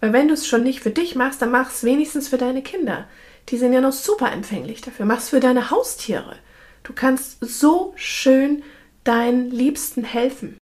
Weil 0.00 0.12
wenn 0.12 0.28
du 0.28 0.34
es 0.34 0.48
schon 0.48 0.64
nicht 0.64 0.80
für 0.80 0.90
dich 0.90 1.14
machst, 1.14 1.40
dann 1.42 1.52
mach 1.52 1.70
es 1.70 1.84
wenigstens 1.84 2.28
für 2.28 2.38
deine 2.38 2.62
Kinder. 2.62 3.06
Die 3.50 3.56
sind 3.56 3.72
ja 3.72 3.80
noch 3.80 3.92
super 3.92 4.32
empfänglich 4.32 4.80
dafür. 4.80 5.06
Mach 5.06 5.18
es 5.18 5.28
für 5.28 5.40
deine 5.40 5.70
Haustiere. 5.70 6.36
Du 6.82 6.92
kannst 6.92 7.38
so 7.40 7.92
schön 7.96 8.62
deinen 9.04 9.50
Liebsten 9.50 10.04
helfen. 10.04 10.56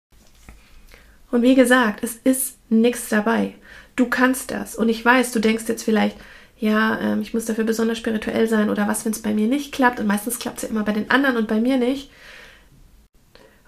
Und 1.31 1.43
wie 1.43 1.55
gesagt, 1.55 2.03
es 2.03 2.17
ist 2.17 2.57
nichts 2.71 3.09
dabei. 3.09 3.55
Du 3.97 4.07
kannst 4.07 4.51
das. 4.51 4.75
Und 4.75 4.89
ich 4.89 5.05
weiß, 5.05 5.33
du 5.33 5.41
denkst 5.41 5.65
jetzt 5.69 5.83
vielleicht, 5.83 6.17
ja, 6.59 6.99
ähm, 7.01 7.23
ich 7.23 7.35
muss 7.35 7.45
dafür 7.45 7.65
besonders 7.65 7.99
spirituell 7.99 8.49
sein 8.49 8.71
oder 8.71 8.89
was, 8.89 9.05
wenn 9.05 9.13
es 9.13 9.23
bei 9.23 9.35
mir 9.35 9.47
nicht 9.47 9.73
klappt. 9.73 10.01
Und 10.01 10.07
meistens 10.07 10.39
klappt 10.39 10.59
es 10.59 10.63
ja 10.65 10.69
immer 10.69 10.85
bei 10.85 10.93
den 10.93 11.11
anderen 11.11 11.37
und 11.37 11.49
bei 11.49 11.61
mir 11.61 11.77
nicht. 11.77 12.11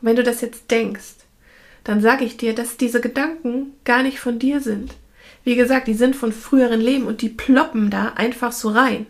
Und 0.00 0.08
wenn 0.08 0.16
du 0.16 0.22
das 0.22 0.40
jetzt 0.40 0.70
denkst, 0.70 1.14
dann 1.84 2.00
sage 2.00 2.24
ich 2.24 2.36
dir, 2.36 2.54
dass 2.54 2.76
diese 2.76 3.00
Gedanken 3.00 3.72
gar 3.84 4.02
nicht 4.02 4.20
von 4.20 4.38
dir 4.38 4.60
sind. 4.60 4.94
Wie 5.44 5.56
gesagt, 5.56 5.88
die 5.88 5.94
sind 5.94 6.16
von 6.16 6.32
früheren 6.32 6.80
Leben 6.80 7.06
und 7.06 7.22
die 7.22 7.28
ploppen 7.28 7.90
da 7.90 8.12
einfach 8.16 8.52
so 8.52 8.70
rein. 8.70 9.06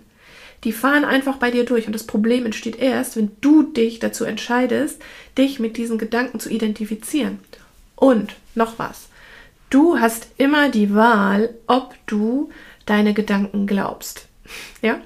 Die 0.64 0.72
fahren 0.72 1.04
einfach 1.04 1.36
bei 1.36 1.50
dir 1.50 1.64
durch 1.64 1.86
und 1.86 1.94
das 1.94 2.04
Problem 2.04 2.44
entsteht 2.44 2.76
erst, 2.76 3.16
wenn 3.16 3.30
du 3.40 3.62
dich 3.62 3.98
dazu 3.98 4.24
entscheidest, 4.24 5.00
dich 5.38 5.58
mit 5.58 5.76
diesen 5.76 5.96
Gedanken 5.96 6.38
zu 6.38 6.50
identifizieren. 6.50 7.38
Und 7.96 8.34
noch 8.54 8.78
was. 8.78 9.08
Du 9.70 9.98
hast 9.98 10.28
immer 10.36 10.68
die 10.68 10.94
Wahl, 10.94 11.54
ob 11.66 11.94
du 12.06 12.50
deine 12.86 13.14
Gedanken 13.14 13.66
glaubst. 13.66 14.26
Ja? 14.82 15.00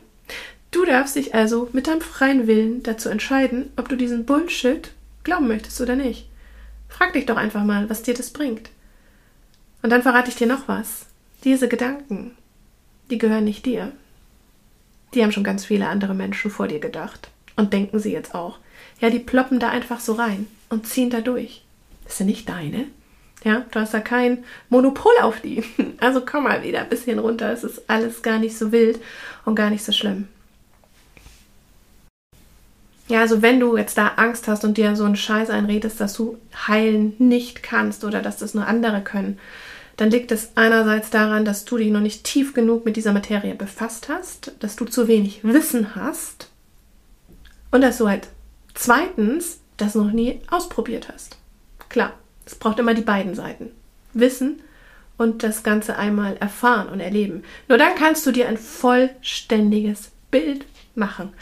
Du 0.71 0.85
darfst 0.85 1.15
dich 1.15 1.35
also 1.35 1.69
mit 1.73 1.87
deinem 1.87 2.01
freien 2.01 2.49
Willen 2.49 2.83
dazu 2.83 3.09
entscheiden, 3.09 3.71
ob 3.77 3.89
du 3.89 3.97
diesen 3.97 4.25
Bullshit 4.25 4.91
glauben 5.23 5.47
möchtest 5.47 5.81
oder 5.81 5.95
nicht. 5.95 6.29
Frag 6.89 7.13
dich 7.13 7.27
doch 7.27 7.37
einfach 7.37 7.63
mal, 7.63 7.89
was 7.91 8.03
dir 8.03 8.15
das 8.15 8.31
bringt. 8.31 8.71
Und 9.83 9.91
dann 9.91 10.03
verrate 10.03 10.31
ich 10.31 10.37
dir 10.37 10.47
noch 10.47 10.67
was. 10.67 11.07
Diese 11.45 11.69
Gedanken, 11.69 12.37
die 13.11 13.19
gehören 13.19 13.45
nicht 13.45 13.67
dir. 13.67 13.93
Die 15.15 15.23
haben 15.23 15.33
schon 15.33 15.45
ganz 15.45 15.65
viele 15.65 15.89
andere 15.89 16.15
Menschen 16.15 16.51
vor 16.51 16.69
dir 16.69 16.81
gedacht. 16.81 17.31
Und 17.57 17.73
denken 17.73 18.01
sie 18.01 18.13
jetzt 18.13 18.35
auch. 18.35 18.59
Ja, 19.01 19.11
die 19.11 19.21
ploppen 19.21 19.61
da 19.61 19.69
einfach 19.69 20.01
so 20.01 20.15
rein 20.15 20.47
und 20.71 20.87
ziehen 20.87 21.11
da 21.11 21.21
durch. 21.21 21.65
Das 22.05 22.19
sind 22.19 22.27
nicht 22.27 22.49
deine. 22.49 22.87
Ja, 23.45 23.65
du 23.71 23.79
hast 23.79 23.95
da 23.95 24.01
kein 24.01 24.45
Monopol 24.69 25.13
auf 25.23 25.41
die. 25.41 25.63
Also 26.01 26.23
komm 26.25 26.45
mal 26.45 26.63
wieder 26.63 26.81
ein 26.81 26.89
bisschen 26.89 27.19
runter. 27.19 27.53
Es 27.53 27.65
ist 27.65 27.89
alles 27.89 28.23
gar 28.23 28.39
nicht 28.39 28.59
so 28.59 28.73
wild 28.73 29.01
und 29.45 29.55
gar 29.55 29.71
nicht 29.71 29.85
so 29.85 29.93
schlimm. 29.93 30.29
Ja, 33.07 33.21
also 33.21 33.43
wenn 33.43 33.61
du 33.61 33.77
jetzt 33.77 33.99
da 33.99 34.13
Angst 34.17 34.49
hast 34.49 34.65
und 34.65 34.79
dir 34.79 34.97
so 34.97 35.05
einen 35.05 35.17
Scheiß 35.17 35.51
einredest, 35.51 36.01
dass 36.01 36.15
du 36.15 36.39
heilen 36.67 37.15
nicht 37.19 37.63
kannst 37.63 38.03
oder 38.05 38.23
dass 38.23 38.39
das 38.39 38.55
nur 38.55 38.67
andere 38.67 39.03
können, 39.03 39.39
dann 39.97 40.11
liegt 40.11 40.33
es 40.33 40.57
einerseits 40.57 41.11
daran, 41.11 41.45
dass 41.45 41.65
du 41.65 41.77
dich 41.77 41.91
noch 41.91 42.01
nicht 42.01 42.25
tief 42.25 42.55
genug 42.55 42.85
mit 42.85 42.97
dieser 42.97 43.13
Materie 43.13 43.55
befasst 43.55 44.09
hast, 44.09 44.53
dass 44.61 44.77
du 44.77 44.85
zu 44.85 45.09
wenig 45.09 45.45
Wissen 45.45 45.95
hast 45.95 46.51
und 47.71 47.81
dass 47.81 47.99
du 47.99 48.09
halt 48.09 48.29
zweitens 48.75 49.61
das 49.77 49.95
noch 49.95 50.13
nie 50.13 50.41
ausprobiert 50.51 51.09
hast. 51.13 51.37
Klar, 51.89 52.13
es 52.47 52.55
braucht 52.55 52.79
immer 52.79 52.95
die 52.95 53.03
beiden 53.03 53.35
Seiten. 53.35 53.71
Wissen 54.13 54.61
und 55.17 55.43
das 55.43 55.63
Ganze 55.63 55.97
einmal 55.97 56.37
erfahren 56.37 56.89
und 56.89 57.01
erleben. 57.01 57.45
Nur 57.69 57.79
dann 57.79 57.95
kannst 57.95 58.27
du 58.27 58.33
dir 58.33 58.49
ein 58.49 58.59
vollständiges 58.59 60.11
Bild 60.31 60.65
machen. 60.95 61.33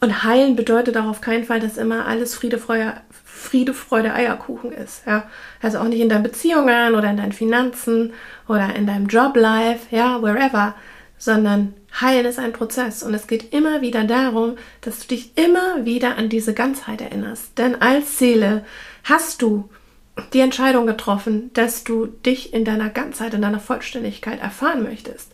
Und 0.00 0.24
heilen 0.24 0.56
bedeutet 0.56 0.96
auch 0.96 1.06
auf 1.06 1.20
keinen 1.20 1.44
Fall, 1.44 1.60
dass 1.60 1.76
immer 1.76 2.06
alles 2.06 2.34
Friede, 2.34 2.58
Freude, 2.58 2.94
Friede, 3.42 3.74
Freude, 3.74 4.14
Eierkuchen 4.14 4.72
ist. 4.72 5.06
Ja? 5.06 5.28
Also 5.60 5.78
auch 5.78 5.84
nicht 5.84 6.00
in 6.00 6.08
deinen 6.08 6.22
Beziehungen 6.22 6.94
oder 6.94 7.10
in 7.10 7.16
deinen 7.16 7.32
Finanzen 7.32 8.12
oder 8.48 8.74
in 8.74 8.86
deinem 8.86 9.06
Joblife, 9.06 9.86
ja, 9.90 10.22
wherever, 10.22 10.74
sondern 11.18 11.74
heilen 12.00 12.26
ist 12.26 12.38
ein 12.38 12.52
Prozess 12.52 13.02
und 13.02 13.14
es 13.14 13.26
geht 13.26 13.52
immer 13.52 13.80
wieder 13.80 14.04
darum, 14.04 14.56
dass 14.80 15.00
du 15.00 15.08
dich 15.08 15.36
immer 15.36 15.84
wieder 15.84 16.16
an 16.16 16.28
diese 16.28 16.54
Ganzheit 16.54 17.00
erinnerst. 17.00 17.58
Denn 17.58 17.80
als 17.80 18.18
Seele 18.18 18.64
hast 19.04 19.42
du 19.42 19.68
die 20.32 20.40
Entscheidung 20.40 20.86
getroffen, 20.86 21.50
dass 21.54 21.84
du 21.84 22.06
dich 22.06 22.52
in 22.52 22.64
deiner 22.64 22.90
Ganzheit, 22.90 23.34
in 23.34 23.42
deiner 23.42 23.60
Vollständigkeit 23.60 24.40
erfahren 24.40 24.82
möchtest. 24.82 25.32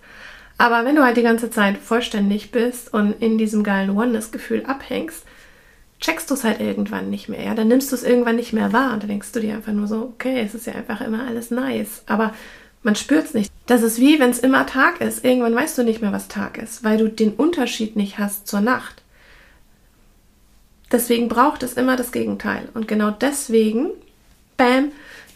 Aber 0.57 0.85
wenn 0.85 0.97
du 0.97 1.05
halt 1.05 1.17
die 1.17 1.23
ganze 1.23 1.51
Zeit 1.51 1.79
vollständig 1.79 2.51
bist 2.51 2.93
und 2.93 3.13
in 3.23 3.39
diesem 3.39 3.63
geilen 3.63 3.97
Oneness-Gefühl 3.97 4.65
abhängst, 4.67 5.25
checkst 6.01 6.31
du 6.31 6.35
es 6.35 6.45
halt 6.45 6.61
irgendwann 6.61 7.11
nicht 7.11 7.29
mehr. 7.29 7.43
Ja? 7.43 7.55
Dann 7.55 7.69
nimmst 7.69 7.91
du 7.91 7.97
es 7.97 8.05
irgendwann 8.05 8.37
nicht 8.37 8.53
mehr 8.53 8.73
wahr 8.73 8.93
und 8.93 9.03
dann 9.03 9.11
denkst 9.11 9.33
du 9.33 9.41
dir 9.41 9.55
einfach 9.55 9.73
nur 9.73 9.87
so, 9.87 10.13
okay, 10.15 10.41
es 10.41 10.55
ist 10.55 10.67
ja 10.67 10.75
einfach 10.75 11.01
immer 11.01 11.27
alles 11.27 11.51
nice. 11.51 12.03
Aber 12.07 12.35
man 12.83 12.97
spürt 12.97 13.27
es 13.27 13.35
nicht. 13.35 13.53
Das 13.67 13.83
ist 13.83 13.99
wie, 13.99 14.19
wenn 14.19 14.31
es 14.31 14.39
immer 14.39 14.67
Tag 14.67 15.01
ist. 15.01 15.25
Irgendwann 15.25 15.55
weißt 15.55 15.77
du 15.79 15.83
nicht 15.83 16.01
mehr, 16.01 16.13
was 16.13 16.29
Tag 16.29 16.59
ist, 16.59 16.85
weil 16.85 16.99
du 16.99 17.09
den 17.09 17.35
Unterschied 17.35 17.97
nicht 17.97 18.19
hast 18.19 18.47
zur 18.47 18.61
Nacht. 18.61 19.03
Deswegen 20.91 21.29
braucht 21.29 21.63
es 21.63 21.75
immer 21.75 21.97
das 21.97 22.13
Gegenteil. 22.13 22.69
Und 22.75 22.89
genau 22.89 23.11
deswegen, 23.11 23.91
bam, 24.57 24.93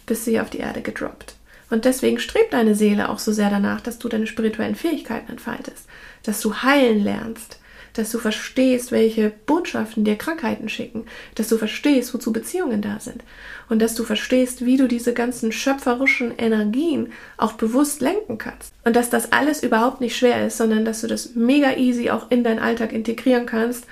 bist 0.07 0.27
du 0.27 0.31
hier 0.31 0.43
auf 0.43 0.51
die 0.51 0.59
Erde 0.59 0.81
gedroppt. 0.81 1.35
Und 1.69 1.85
deswegen 1.85 2.19
strebt 2.19 2.53
deine 2.53 2.75
Seele 2.75 3.09
auch 3.09 3.19
so 3.19 3.33
sehr 3.33 3.51
danach, 3.51 3.81
dass 3.81 3.99
du 3.99 4.09
deine 4.09 4.27
spirituellen 4.27 4.75
Fähigkeiten 4.75 5.31
entfaltest, 5.31 5.87
dass 6.23 6.41
du 6.41 6.55
heilen 6.63 7.03
lernst, 7.03 7.59
dass 7.95 8.11
du 8.11 8.19
verstehst, 8.19 8.93
welche 8.93 9.33
Botschaften 9.47 10.05
dir 10.05 10.17
Krankheiten 10.17 10.69
schicken, 10.69 11.05
dass 11.35 11.49
du 11.49 11.59
verstehst, 11.59 12.15
wozu 12.15 12.33
Beziehungen 12.33 12.83
da 12.83 13.01
sind 13.01 13.23
und 13.69 13.81
dass 13.81 13.95
du 13.95 14.05
verstehst, 14.05 14.65
wie 14.65 14.77
du 14.77 14.89
diese 14.89 15.13
ganzen 15.13 15.53
schöpferischen 15.53 16.37
Energien 16.37 17.13
auch 17.37 17.53
bewusst 17.53 18.01
lenken 18.01 18.39
kannst 18.39 18.73
und 18.85 18.97
dass 18.97 19.11
das 19.11 19.33
alles 19.33 19.63
überhaupt 19.63 20.01
nicht 20.01 20.17
schwer 20.17 20.47
ist, 20.47 20.59
sondern 20.59 20.85
dass 20.85 21.01
du 21.01 21.07
das 21.07 21.35
mega 21.35 21.77
easy 21.77 22.11
auch 22.11 22.31
in 22.31 22.45
deinen 22.45 22.59
Alltag 22.59 22.93
integrieren 22.93 23.47
kannst, 23.47 23.87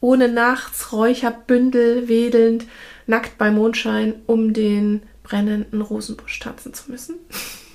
ohne 0.00 0.28
nachts 0.28 0.92
Räucherbündel 0.92 2.08
wedelnd 2.08 2.66
nackt 3.06 3.38
bei 3.38 3.50
Mondschein 3.50 4.14
um 4.26 4.52
den 4.52 5.02
brennenden 5.22 5.80
Rosenbusch 5.80 6.38
tanzen 6.40 6.74
zu 6.74 6.90
müssen. 6.90 7.16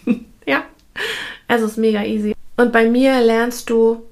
ja, 0.45 0.63
also 1.47 1.65
es 1.65 1.71
ist 1.71 1.77
mega 1.77 2.03
easy. 2.03 2.33
Und 2.57 2.73
bei 2.73 2.89
mir 2.89 3.21
lernst 3.21 3.69
du, 3.69 4.06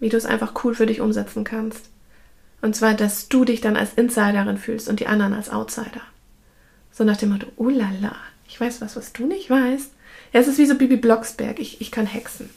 wie 0.00 0.08
du 0.08 0.16
es 0.16 0.26
einfach 0.26 0.64
cool 0.64 0.74
für 0.74 0.86
dich 0.86 1.00
umsetzen 1.00 1.44
kannst. 1.44 1.86
Und 2.60 2.74
zwar, 2.74 2.94
dass 2.94 3.28
du 3.28 3.44
dich 3.44 3.60
dann 3.60 3.76
als 3.76 3.94
Insiderin 3.94 4.58
fühlst 4.58 4.88
und 4.88 5.00
die 5.00 5.06
anderen 5.06 5.34
als 5.34 5.50
Outsider. 5.50 6.02
So 6.92 7.04
nach 7.04 7.16
dem 7.16 7.30
Motto, 7.30 7.46
oh 7.56 7.68
la 7.68 7.90
la, 8.00 8.16
ich 8.48 8.60
weiß 8.60 8.80
was, 8.80 8.96
was 8.96 9.12
du 9.12 9.26
nicht 9.26 9.50
weißt. 9.50 9.92
Ja, 10.32 10.40
es 10.40 10.48
ist 10.48 10.58
wie 10.58 10.66
so 10.66 10.74
Bibi 10.74 10.96
Blocksberg, 10.96 11.60
ich, 11.60 11.80
ich 11.80 11.90
kann 11.90 12.06
hexen. 12.06 12.50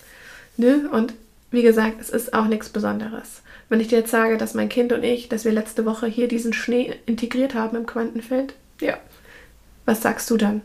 Ne? 0.58 0.90
Und 0.92 1.14
wie 1.52 1.62
gesagt, 1.62 2.02
es 2.02 2.10
ist 2.10 2.34
auch 2.34 2.48
nichts 2.48 2.70
Besonderes. 2.70 3.42
Wenn 3.70 3.80
ich 3.80 3.88
dir 3.88 4.00
jetzt 4.00 4.12
sage, 4.12 4.38
dass 4.38 4.54
mein 4.54 4.70
Kind 4.70 4.92
und 4.94 5.04
ich, 5.04 5.30
dass 5.30 5.46
wir 5.46 5.52
letzte 5.52 5.86
Woche 5.86 6.08
hier 6.08 6.28
diesen 6.28 6.54
Schnee 6.54 6.96
integriert 7.06 7.54
haben 7.54 7.78
im 7.78 7.86
Quantenfeld, 7.86 8.54
ja, 8.80 8.98
was 9.86 10.02
sagst 10.02 10.30
du 10.30 10.38
dann? 10.38 10.62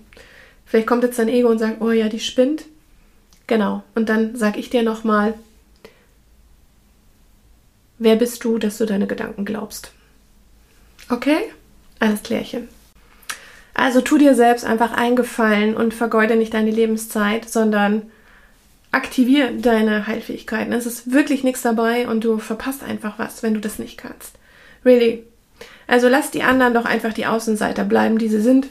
Vielleicht 0.64 0.86
kommt 0.86 1.04
jetzt 1.04 1.18
dein 1.18 1.28
Ego 1.28 1.48
und 1.48 1.58
sagt, 1.58 1.80
oh 1.80 1.92
ja, 1.92 2.08
die 2.08 2.20
spinnt. 2.20 2.64
Genau. 3.46 3.84
Und 3.94 4.08
dann 4.08 4.34
sag 4.34 4.56
ich 4.56 4.70
dir 4.70 4.82
nochmal, 4.82 5.34
wer 7.98 8.16
bist 8.16 8.44
du, 8.44 8.58
dass 8.58 8.78
du 8.78 8.86
deine 8.86 9.06
Gedanken 9.06 9.44
glaubst? 9.44 9.92
Okay? 11.08 11.38
Alles 11.98 12.22
klärchen. 12.22 12.68
Also 13.74 14.00
tu 14.00 14.16
dir 14.18 14.34
selbst 14.34 14.64
einfach 14.64 14.92
eingefallen 14.92 15.76
und 15.76 15.92
vergeude 15.92 16.36
nicht 16.36 16.54
deine 16.54 16.70
Lebenszeit, 16.70 17.48
sondern 17.48 18.10
aktiviere 18.90 19.52
deine 19.52 20.06
Heilfähigkeiten. 20.06 20.72
Es 20.72 20.86
ist 20.86 21.12
wirklich 21.12 21.44
nichts 21.44 21.62
dabei 21.62 22.08
und 22.08 22.24
du 22.24 22.38
verpasst 22.38 22.82
einfach 22.82 23.18
was, 23.18 23.42
wenn 23.42 23.54
du 23.54 23.60
das 23.60 23.78
nicht 23.78 23.98
kannst. 23.98 24.32
Really. 24.84 25.24
Also 25.86 26.08
lass 26.08 26.30
die 26.30 26.42
anderen 26.42 26.74
doch 26.74 26.86
einfach 26.86 27.12
die 27.12 27.26
Außenseiter 27.26 27.84
bleiben, 27.84 28.18
die 28.18 28.28
sie 28.28 28.40
sind 28.40 28.68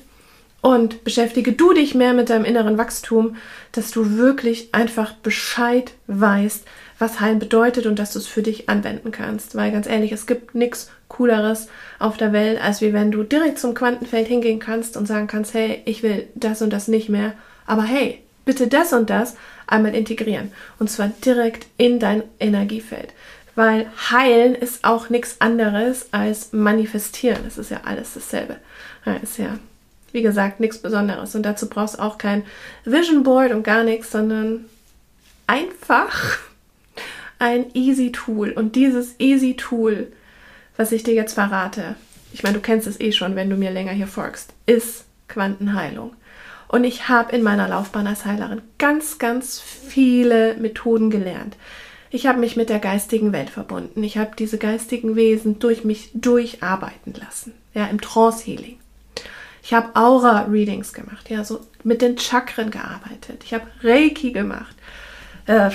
und 0.62 1.04
beschäftige 1.04 1.52
du 1.52 1.74
dich 1.74 1.94
mehr 1.94 2.14
mit 2.14 2.32
deinem 2.32 2.44
inneren 2.44 2.80
Wachstum, 2.80 3.36
dass 3.72 3.92
du 3.92 4.18
wirklich 4.18 4.74
einfach 4.74 5.14
Bescheid 5.14 5.92
weißt, 6.08 6.66
was 7.00 7.20
Heilen 7.20 7.40
bedeutet 7.40 7.86
und 7.86 8.00
dass 8.00 8.14
du 8.14 8.20
es 8.20 8.28
für 8.28 8.42
dich 8.42 8.70
anwenden 8.70 9.12
kannst. 9.12 9.56
Weil 9.56 9.72
ganz 9.72 9.88
ehrlich, 9.88 10.12
es 10.12 10.28
gibt 10.28 10.56
nichts 10.56 10.90
Cooleres 11.08 11.68
auf 12.00 12.18
der 12.18 12.34
Welt, 12.34 12.62
als 12.62 12.82
wie 12.82 12.94
wenn 12.94 13.12
du 13.12 13.24
direkt 13.24 13.60
zum 13.60 13.74
Quantenfeld 13.74 14.28
hingehen 14.28 14.60
kannst 14.60 14.98
und 14.98 15.08
sagen 15.08 15.28
kannst, 15.28 15.54
hey, 15.54 15.82
ich 15.86 16.04
will 16.04 16.28
das 16.36 16.62
und 16.62 16.72
das 16.72 16.88
nicht 16.88 17.10
mehr, 17.10 17.34
aber 17.66 17.84
hey, 17.84 18.22
bitte 18.46 18.68
das 18.68 18.94
und 18.94 19.10
das 19.10 19.36
einmal 19.68 19.96
integrieren. 19.96 20.52
Und 20.80 20.90
zwar 20.90 21.10
direkt 21.24 21.68
in 21.78 22.00
dein 22.00 22.24
Energiefeld. 22.40 23.14
Weil 23.56 23.88
heilen 24.12 24.54
ist 24.54 24.84
auch 24.84 25.10
nichts 25.10 25.40
anderes 25.40 26.08
als 26.12 26.52
manifestieren. 26.52 27.46
Es 27.48 27.58
ist 27.58 27.72
ja 27.72 27.82
alles 27.86 28.14
dasselbe. 28.14 28.58
Ja, 29.06 29.14
ist 29.16 29.38
ja 29.38 29.58
wie 30.16 30.22
gesagt, 30.22 30.62
nichts 30.62 30.78
Besonderes. 30.78 31.36
Und 31.36 31.44
dazu 31.44 31.68
brauchst 31.68 31.96
du 31.96 32.02
auch 32.02 32.18
kein 32.18 32.44
Vision 32.86 33.24
Board 33.24 33.52
und 33.52 33.64
gar 33.64 33.84
nichts, 33.84 34.12
sondern 34.12 34.64
einfach 35.46 36.40
ein 37.40 37.66
Easy 37.74 38.12
Tool. 38.12 38.52
Und 38.52 38.76
dieses 38.76 39.20
Easy 39.20 39.56
Tool, 39.56 40.12
was 40.78 40.92
ich 40.92 41.04
dir 41.04 41.14
jetzt 41.14 41.34
verrate, 41.34 41.96
ich 42.34 42.44
meine, 42.44 42.56
du 42.56 42.62
kennst 42.62 42.88
es 42.88 43.00
eh 43.00 43.12
schon, 43.12 43.36
wenn 43.36 43.50
du 43.50 43.56
mir 43.56 43.72
länger 43.72 43.94
hier 43.94 44.08
folgst, 44.08 44.54
ist 44.66 45.06
Quantenheilung. 45.28 46.14
Und 46.68 46.84
ich 46.84 47.08
habe 47.08 47.36
in 47.36 47.44
meiner 47.44 47.68
Laufbahn 47.68 48.08
als 48.08 48.26
Heilerin 48.26 48.62
ganz, 48.78 49.20
ganz 49.20 49.62
viele 49.62 50.56
Methoden 50.56 51.10
gelernt. 51.10 51.56
Ich 52.10 52.28
habe 52.28 52.40
mich 52.40 52.56
mit 52.56 52.70
der 52.70 52.80
geistigen 52.80 53.34
Welt 53.34 53.50
verbunden. 53.50 54.04
Ich 54.04 54.18
habe 54.18 54.32
diese 54.38 54.58
geistigen 54.58 55.16
Wesen 55.16 55.60
durch 55.60 55.84
mich 55.84 56.12
durcharbeiten 56.14 57.14
lassen. 57.14 57.54
Ja, 57.74 57.88
im 57.88 58.02
Trance-Healing. 58.02 58.80
Ich 59.64 59.74
habe 59.74 59.96
Aura-Readings 59.96 60.94
gemacht, 60.94 61.30
ja, 61.30 61.44
so 61.44 61.60
mit 61.84 62.02
den 62.02 62.18
Chakren 62.20 62.70
gearbeitet. 62.70 63.44
Ich 63.44 63.54
habe 63.54 63.66
Reiki 63.82 64.32
gemacht, 64.32 64.76
äh, 65.48 65.72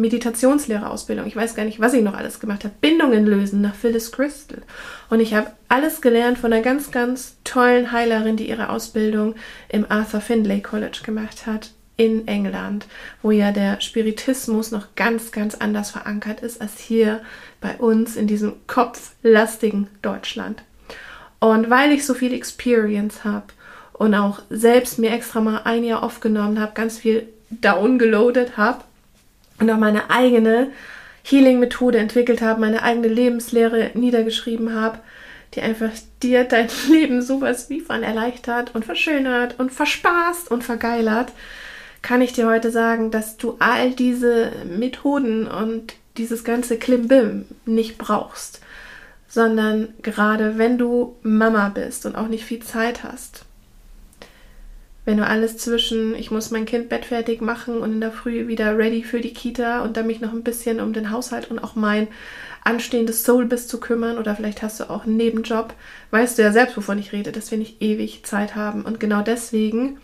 Meditationslehrerausbildung. 0.00 1.26
Ich 1.26 1.36
weiß 1.36 1.54
gar 1.54 1.64
nicht, 1.64 1.80
was 1.80 1.94
ich 1.94 2.02
noch 2.02 2.14
alles 2.14 2.40
gemacht 2.40 2.64
habe. 2.64 2.74
Bindungen 2.80 3.26
lösen 3.26 3.60
nach 3.60 3.74
Phyllis 3.74 4.12
Crystal. 4.12 4.62
Und 5.08 5.20
ich 5.20 5.34
habe 5.34 5.50
alles 5.68 6.00
gelernt 6.00 6.38
von 6.38 6.52
einer 6.52 6.62
ganz, 6.62 6.90
ganz 6.90 7.36
tollen 7.44 7.92
Heilerin, 7.92 8.36
die 8.36 8.48
ihre 8.48 8.70
Ausbildung 8.70 9.34
im 9.68 9.86
Arthur 9.88 10.20
Findlay 10.20 10.60
College 10.60 11.00
gemacht 11.04 11.46
hat 11.46 11.70
in 11.96 12.26
England, 12.26 12.86
wo 13.20 13.30
ja 13.30 13.52
der 13.52 13.80
Spiritismus 13.82 14.70
noch 14.70 14.94
ganz, 14.96 15.32
ganz 15.32 15.54
anders 15.54 15.90
verankert 15.90 16.40
ist 16.40 16.62
als 16.62 16.78
hier 16.78 17.20
bei 17.60 17.76
uns 17.76 18.16
in 18.16 18.26
diesem 18.26 18.54
kopflastigen 18.66 19.88
Deutschland. 20.00 20.62
Und 21.40 21.68
weil 21.68 21.92
ich 21.92 22.06
so 22.06 22.14
viel 22.14 22.32
Experience 22.32 23.22
habe 23.24 23.46
und 23.92 24.14
auch 24.14 24.40
selbst 24.48 24.98
mir 24.98 25.10
extra 25.12 25.42
mal 25.42 25.62
ein 25.64 25.84
Jahr 25.84 26.02
aufgenommen 26.02 26.58
habe, 26.58 26.72
ganz 26.74 26.98
viel 26.98 27.28
downgeloadet 27.50 28.56
habe 28.56 28.82
und 29.60 29.70
auch 29.70 29.78
meine 29.78 30.10
eigene 30.10 30.70
Healing-Methode 31.22 31.98
entwickelt 31.98 32.42
habe, 32.42 32.60
meine 32.60 32.82
eigene 32.82 33.08
Lebenslehre 33.08 33.90
niedergeschrieben 33.94 34.74
habe, 34.74 34.98
die 35.54 35.60
einfach 35.60 35.90
dir 36.22 36.44
dein 36.44 36.68
Leben 36.88 37.22
sowas 37.22 37.70
wie 37.70 37.80
von 37.80 38.02
erleichtert 38.02 38.74
und 38.74 38.84
verschönert 38.84 39.58
und 39.58 39.72
verspaßt 39.72 40.50
und 40.50 40.64
vergeilert, 40.64 41.32
kann 42.02 42.22
ich 42.22 42.32
dir 42.32 42.46
heute 42.46 42.70
sagen, 42.70 43.10
dass 43.10 43.36
du 43.36 43.56
all 43.58 43.90
diese 43.90 44.52
Methoden 44.64 45.46
und 45.46 45.94
dieses 46.16 46.44
ganze 46.44 46.78
Klimbim 46.78 47.44
nicht 47.66 47.98
brauchst 47.98 48.60
sondern 49.30 49.94
gerade 50.02 50.58
wenn 50.58 50.76
du 50.76 51.16
Mama 51.22 51.68
bist 51.68 52.04
und 52.04 52.16
auch 52.16 52.26
nicht 52.26 52.44
viel 52.44 52.60
Zeit 52.60 53.04
hast, 53.04 53.44
wenn 55.10 55.16
du 55.16 55.26
alles 55.26 55.56
zwischen, 55.56 56.14
ich 56.14 56.30
muss 56.30 56.52
mein 56.52 56.66
Kind 56.66 56.88
bettfertig 56.88 57.40
machen 57.40 57.78
und 57.78 57.94
in 57.94 58.00
der 58.00 58.12
Früh 58.12 58.46
wieder 58.46 58.78
ready 58.78 59.02
für 59.02 59.20
die 59.20 59.34
Kita 59.34 59.80
und 59.80 59.96
dann 59.96 60.06
mich 60.06 60.20
noch 60.20 60.32
ein 60.32 60.44
bisschen 60.44 60.78
um 60.78 60.92
den 60.92 61.10
Haushalt 61.10 61.50
und 61.50 61.58
auch 61.58 61.74
mein 61.74 62.06
anstehendes 62.62 63.24
Soul 63.24 63.46
bist 63.46 63.70
zu 63.70 63.80
kümmern 63.80 64.18
oder 64.18 64.36
vielleicht 64.36 64.62
hast 64.62 64.78
du 64.78 64.88
auch 64.88 65.06
einen 65.06 65.16
Nebenjob, 65.16 65.74
weißt 66.12 66.38
du 66.38 66.42
ja 66.42 66.52
selbst, 66.52 66.76
wovon 66.76 67.00
ich 67.00 67.12
rede, 67.12 67.32
dass 67.32 67.50
wir 67.50 67.58
nicht 67.58 67.82
ewig 67.82 68.22
Zeit 68.22 68.54
haben 68.54 68.82
und 68.82 69.00
genau 69.00 69.20
deswegen 69.22 69.98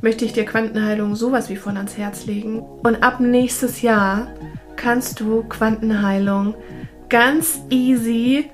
möchte 0.00 0.24
ich 0.24 0.32
dir 0.32 0.46
Quantenheilung 0.46 1.16
sowas 1.16 1.50
wie 1.50 1.56
von 1.56 1.76
ans 1.76 1.98
Herz 1.98 2.24
legen 2.24 2.60
und 2.60 3.02
ab 3.02 3.20
nächstes 3.20 3.82
Jahr 3.82 4.28
kannst 4.76 5.20
du 5.20 5.42
Quantenheilung 5.50 6.54
ganz 7.10 7.60
easy 7.68 8.48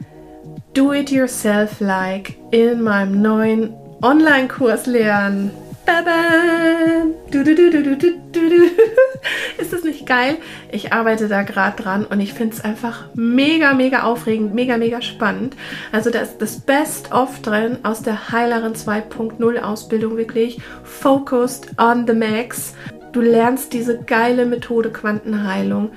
do-it-yourself-like 0.75 2.35
in 2.51 2.83
meinem 2.83 3.22
neuen 3.22 3.72
Online-Kurs 4.03 4.87
lernen. 4.87 5.53
Ist 9.59 9.72
das 9.72 9.85
nicht 9.85 10.07
geil? 10.07 10.37
Ich 10.70 10.92
arbeite 10.92 11.29
da 11.29 11.42
gerade 11.42 11.83
dran 11.83 12.05
und 12.05 12.20
ich 12.20 12.35
finde 12.35 12.55
es 12.55 12.64
einfach 12.64 13.07
mega, 13.14 13.75
mega 13.75 14.03
aufregend, 14.03 14.55
mega, 14.55 14.77
mega 14.77 15.01
spannend. 15.01 15.57
Also 15.92 16.11
da 16.11 16.20
ist 16.20 16.38
das 16.38 16.61
Best-of 16.61 17.40
drin 17.42 17.79
aus 17.83 18.03
der 18.03 18.33
Heilerin 18.33 18.75
2.0 18.75 19.59
Ausbildung 19.61 20.16
wirklich. 20.16 20.61
Focused 20.85 21.68
on 21.79 22.07
the 22.07 22.14
max. 22.14 22.75
Du 23.12 23.20
lernst 23.20 23.72
diese 23.72 23.99
geile 23.99 24.44
Methode 24.44 24.90
Quantenheilung 24.90 25.90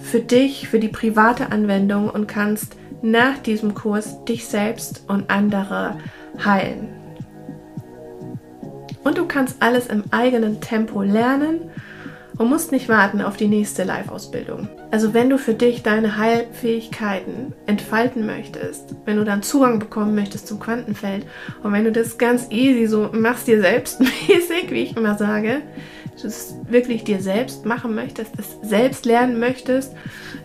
für 0.00 0.20
dich, 0.20 0.68
für 0.68 0.78
die 0.78 0.88
private 0.88 1.52
Anwendung 1.52 2.08
und 2.08 2.26
kannst 2.26 2.76
nach 3.02 3.38
diesem 3.38 3.74
Kurs 3.74 4.24
dich 4.24 4.46
selbst 4.46 5.04
und 5.08 5.30
andere 5.30 5.98
heilen. 6.42 7.03
Und 9.04 9.18
du 9.18 9.26
kannst 9.26 9.62
alles 9.62 9.86
im 9.86 10.04
eigenen 10.10 10.60
Tempo 10.60 11.02
lernen 11.02 11.60
und 12.38 12.48
musst 12.48 12.72
nicht 12.72 12.88
warten 12.88 13.20
auf 13.20 13.36
die 13.36 13.46
nächste 13.46 13.84
Live-Ausbildung. 13.84 14.68
Also 14.90 15.14
wenn 15.14 15.30
du 15.30 15.38
für 15.38 15.54
dich 15.54 15.82
deine 15.82 16.16
Heilfähigkeiten 16.16 17.52
entfalten 17.66 18.26
möchtest, 18.26 18.96
wenn 19.04 19.18
du 19.18 19.24
dann 19.24 19.42
Zugang 19.42 19.78
bekommen 19.78 20.14
möchtest 20.14 20.48
zum 20.48 20.58
Quantenfeld 20.58 21.26
und 21.62 21.72
wenn 21.72 21.84
du 21.84 21.92
das 21.92 22.18
ganz 22.18 22.50
easy 22.50 22.86
so 22.86 23.10
machst 23.12 23.46
dir 23.46 23.60
selbst 23.60 24.00
mäßig, 24.28 24.70
wie 24.70 24.82
ich 24.82 24.96
immer 24.96 25.16
sage, 25.16 25.62
du 26.20 26.28
es 26.28 26.54
wirklich 26.68 27.04
dir 27.04 27.20
selbst 27.20 27.66
machen 27.66 27.94
möchtest, 27.94 28.32
es 28.38 28.56
selbst 28.62 29.04
lernen 29.04 29.38
möchtest, 29.38 29.92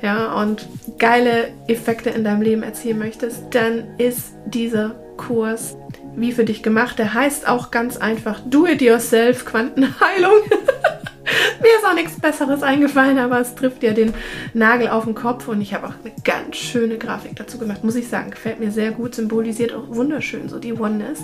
ja, 0.01 0.33
und 0.41 0.67
geile 0.97 1.49
Effekte 1.67 2.09
in 2.09 2.23
deinem 2.23 2.41
Leben 2.41 2.63
erzielen 2.63 2.99
möchtest, 2.99 3.43
dann 3.51 3.83
ist 3.97 4.33
dieser 4.45 4.95
Kurs 5.17 5.75
wie 6.19 6.31
für 6.31 6.45
dich 6.45 6.63
gemacht. 6.63 6.99
Der 6.99 7.13
heißt 7.13 7.47
auch 7.47 7.71
ganz 7.71 7.97
einfach 7.97 8.39
Do 8.45 8.65
It 8.65 8.81
Yourself 8.81 9.45
Quantenheilung. 9.45 10.39
Mir 11.61 11.75
ist 11.77 11.85
auch 11.85 11.93
nichts 11.93 12.19
Besseres 12.19 12.63
eingefallen, 12.63 13.19
aber 13.19 13.39
es 13.39 13.53
trifft 13.55 13.83
ja 13.83 13.93
den 13.93 14.13
Nagel 14.53 14.89
auf 14.89 15.05
den 15.05 15.15
Kopf 15.15 15.47
und 15.47 15.61
ich 15.61 15.73
habe 15.73 15.87
auch 15.87 15.93
eine 16.03 16.13
ganz 16.23 16.55
schöne 16.55 16.97
Grafik 16.97 17.35
dazu 17.35 17.57
gemacht, 17.57 17.83
muss 17.83 17.95
ich 17.95 18.07
sagen. 18.07 18.31
Gefällt 18.31 18.59
mir 18.59 18.71
sehr 18.71 18.91
gut, 18.91 19.15
symbolisiert 19.15 19.73
auch 19.73 19.89
wunderschön 19.89 20.49
so 20.49 20.59
die 20.59 20.73
Oneness. 20.73 21.19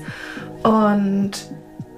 Und 0.64 1.32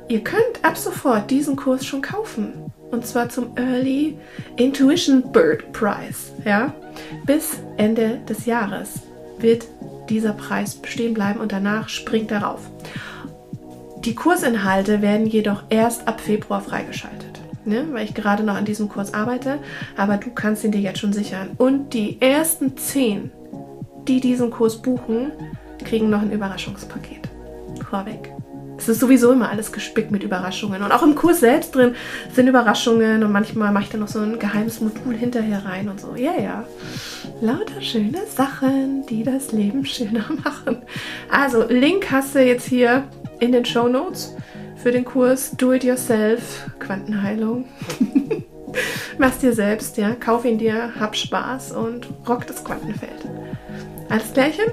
ihr 0.07 0.23
könnt 0.23 0.63
ab 0.63 0.77
sofort 0.77 1.29
diesen 1.29 1.55
Kurs 1.55 1.85
schon 1.85 2.01
kaufen. 2.01 2.53
Und 2.91 3.05
zwar 3.05 3.27
zum 3.27 3.57
Early 3.57 4.17
Intuition 4.55 5.31
Bird 5.31 5.71
Prize. 5.73 6.31
Ja? 6.45 6.73
Bis 7.25 7.59
Ende 7.75 8.19
des 8.29 8.45
Jahres 8.45 9.01
wird 9.39 9.65
dieser 10.09 10.33
Preis 10.33 10.75
bestehen 10.75 11.13
bleiben 11.13 11.39
und 11.39 11.51
danach 11.51 11.89
springt 11.89 12.31
er 12.31 12.43
rauf. 12.43 12.61
Die 14.05 14.15
Kursinhalte 14.15 15.01
werden 15.01 15.27
jedoch 15.27 15.63
erst 15.69 16.07
ab 16.07 16.21
Februar 16.21 16.61
freigeschaltet, 16.61 17.41
ne? 17.65 17.85
weil 17.91 18.05
ich 18.05 18.13
gerade 18.13 18.43
noch 18.43 18.55
an 18.55 18.65
diesem 18.65 18.89
Kurs 18.89 19.13
arbeite, 19.13 19.59
aber 19.97 20.17
du 20.17 20.29
kannst 20.29 20.63
ihn 20.63 20.71
dir 20.71 20.81
jetzt 20.81 20.99
schon 20.99 21.13
sichern. 21.13 21.51
Und 21.57 21.93
die 21.93 22.21
ersten 22.21 22.77
zehn, 22.77 23.31
die 24.07 24.21
diesen 24.21 24.51
Kurs 24.51 24.81
buchen, 24.81 25.31
kriegen 25.83 26.09
noch 26.09 26.21
ein 26.21 26.31
Überraschungspaket 26.31 27.29
vorweg. 27.89 28.31
Es 28.77 28.87
ist 28.87 28.99
sowieso 28.99 29.31
immer 29.31 29.49
alles 29.49 29.71
gespickt 29.71 30.11
mit 30.11 30.23
Überraschungen. 30.23 30.83
Und 30.83 30.91
auch 30.91 31.03
im 31.03 31.15
Kurs 31.15 31.39
selbst 31.39 31.75
drin 31.75 31.95
sind 32.33 32.47
Überraschungen 32.47 33.23
und 33.23 33.31
manchmal 33.31 33.71
mache 33.71 33.85
ich 33.85 33.89
dann 33.89 34.01
noch 34.01 34.07
so 34.07 34.19
ein 34.19 34.39
geheimes 34.39 34.79
Modul 34.81 35.15
hinterher 35.15 35.65
rein 35.65 35.89
und 35.89 35.99
so. 35.99 36.15
Ja, 36.15 36.39
ja. 36.39 36.65
Lauter 37.41 37.81
schöne 37.81 38.25
Sachen, 38.27 39.05
die 39.07 39.23
das 39.23 39.51
Leben 39.51 39.85
schöner 39.85 40.25
machen. 40.43 40.83
Also, 41.29 41.63
Link 41.67 42.11
hast 42.11 42.35
du 42.35 42.43
jetzt 42.43 42.67
hier 42.67 43.03
in 43.39 43.51
den 43.51 43.65
Show 43.65 43.87
Notes 43.87 44.35
für 44.75 44.91
den 44.91 45.05
Kurs 45.05 45.51
Do 45.57 45.73
It 45.73 45.83
Yourself 45.83 46.69
Quantenheilung. 46.79 47.65
Mach's 49.17 49.39
dir 49.39 49.53
selbst, 49.53 49.97
ja. 49.97 50.13
Kauf 50.13 50.45
ihn 50.45 50.57
dir, 50.57 50.91
hab 50.99 51.15
Spaß 51.15 51.71
und 51.71 52.07
rock 52.27 52.45
das 52.47 52.63
Quantenfeld. 52.63 53.25
Alles 54.09 54.31
Klärchen? 54.33 54.71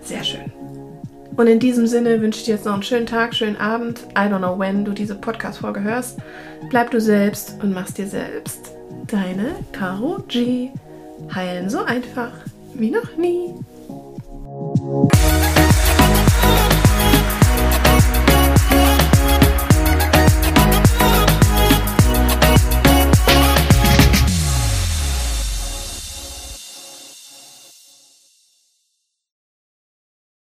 Sehr 0.00 0.22
schön. 0.22 0.61
Und 1.36 1.46
in 1.46 1.58
diesem 1.58 1.86
Sinne 1.86 2.20
wünsche 2.20 2.40
ich 2.40 2.44
dir 2.44 2.54
jetzt 2.56 2.66
noch 2.66 2.74
einen 2.74 2.82
schönen 2.82 3.06
Tag, 3.06 3.34
schönen 3.34 3.56
Abend. 3.56 4.00
I 4.12 4.28
don't 4.28 4.38
know 4.38 4.58
when 4.58 4.84
du 4.84 4.92
diese 4.92 5.14
Podcast-Folge 5.14 5.82
hörst. 5.82 6.18
Bleib 6.68 6.90
du 6.90 7.00
selbst 7.00 7.56
und 7.62 7.72
mach's 7.72 7.94
dir 7.94 8.06
selbst. 8.06 8.72
Deine 9.06 9.54
Caro 9.72 10.22
G. 10.28 10.70
Heilen 11.34 11.70
so 11.70 11.84
einfach 11.84 12.32
wie 12.74 12.90
noch 12.90 13.16
nie. 13.16 13.54